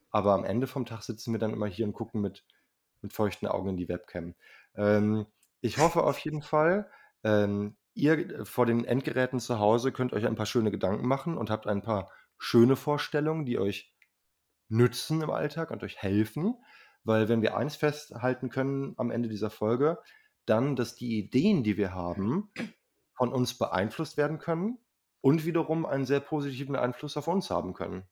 [0.10, 2.46] Aber am Ende vom Tag sitzen wir dann immer hier und gucken mit,
[3.02, 4.36] mit feuchten Augen in die Webcam.
[4.76, 5.26] Ähm,
[5.62, 6.90] ich hoffe auf jeden Fall,
[7.24, 11.50] ähm, ihr vor den Endgeräten zu Hause könnt euch ein paar schöne Gedanken machen und
[11.50, 13.94] habt ein paar schöne Vorstellungen, die euch
[14.68, 16.56] nützen im Alltag und euch helfen.
[17.04, 20.00] Weil wenn wir eins festhalten können am Ende dieser Folge,
[20.46, 22.52] dann, dass die Ideen, die wir haben,
[23.14, 24.78] von uns beeinflusst werden können
[25.22, 28.04] und wiederum einen sehr positiven Einfluss auf uns haben können.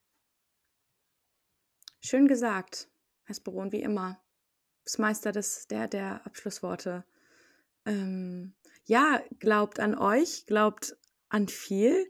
[2.00, 2.88] Schön gesagt,
[3.24, 4.22] Herr Sporon, wie immer.
[4.84, 7.04] Das Meister des, der, der Abschlussworte.
[7.84, 8.54] Ähm,
[8.84, 10.96] ja, glaubt an euch, glaubt
[11.28, 12.08] an viel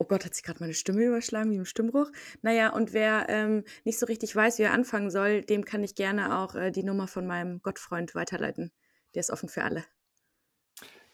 [0.00, 2.10] Oh Gott, hat sich gerade meine Stimme überschlagen, wie im Stimmbruch.
[2.40, 5.96] Naja, und wer ähm, nicht so richtig weiß, wie er anfangen soll, dem kann ich
[5.96, 8.70] gerne auch äh, die Nummer von meinem Gottfreund weiterleiten.
[9.14, 9.84] Der ist offen für alle.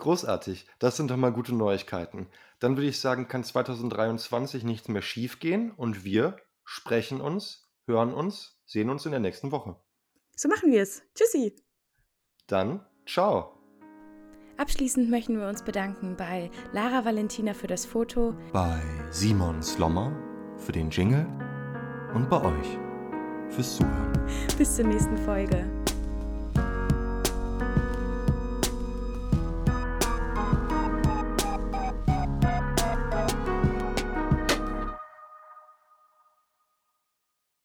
[0.04, 0.66] Großartig.
[0.78, 2.28] Das sind doch mal gute Neuigkeiten.
[2.58, 8.60] Dann würde ich sagen, kann 2023 nichts mehr schiefgehen und wir sprechen uns, hören uns,
[8.66, 9.76] sehen uns in der nächsten Woche.
[10.36, 11.00] So machen wir es.
[11.14, 11.56] Tschüssi.
[12.48, 13.58] Dann, ciao.
[14.58, 20.14] Abschließend möchten wir uns bedanken bei Lara Valentina für das Foto, bei Simon Slommer
[20.58, 21.26] für den Jingle
[22.12, 22.78] und bei euch
[23.48, 24.12] fürs Zuhören.
[24.58, 25.64] Bis zur nächsten Folge.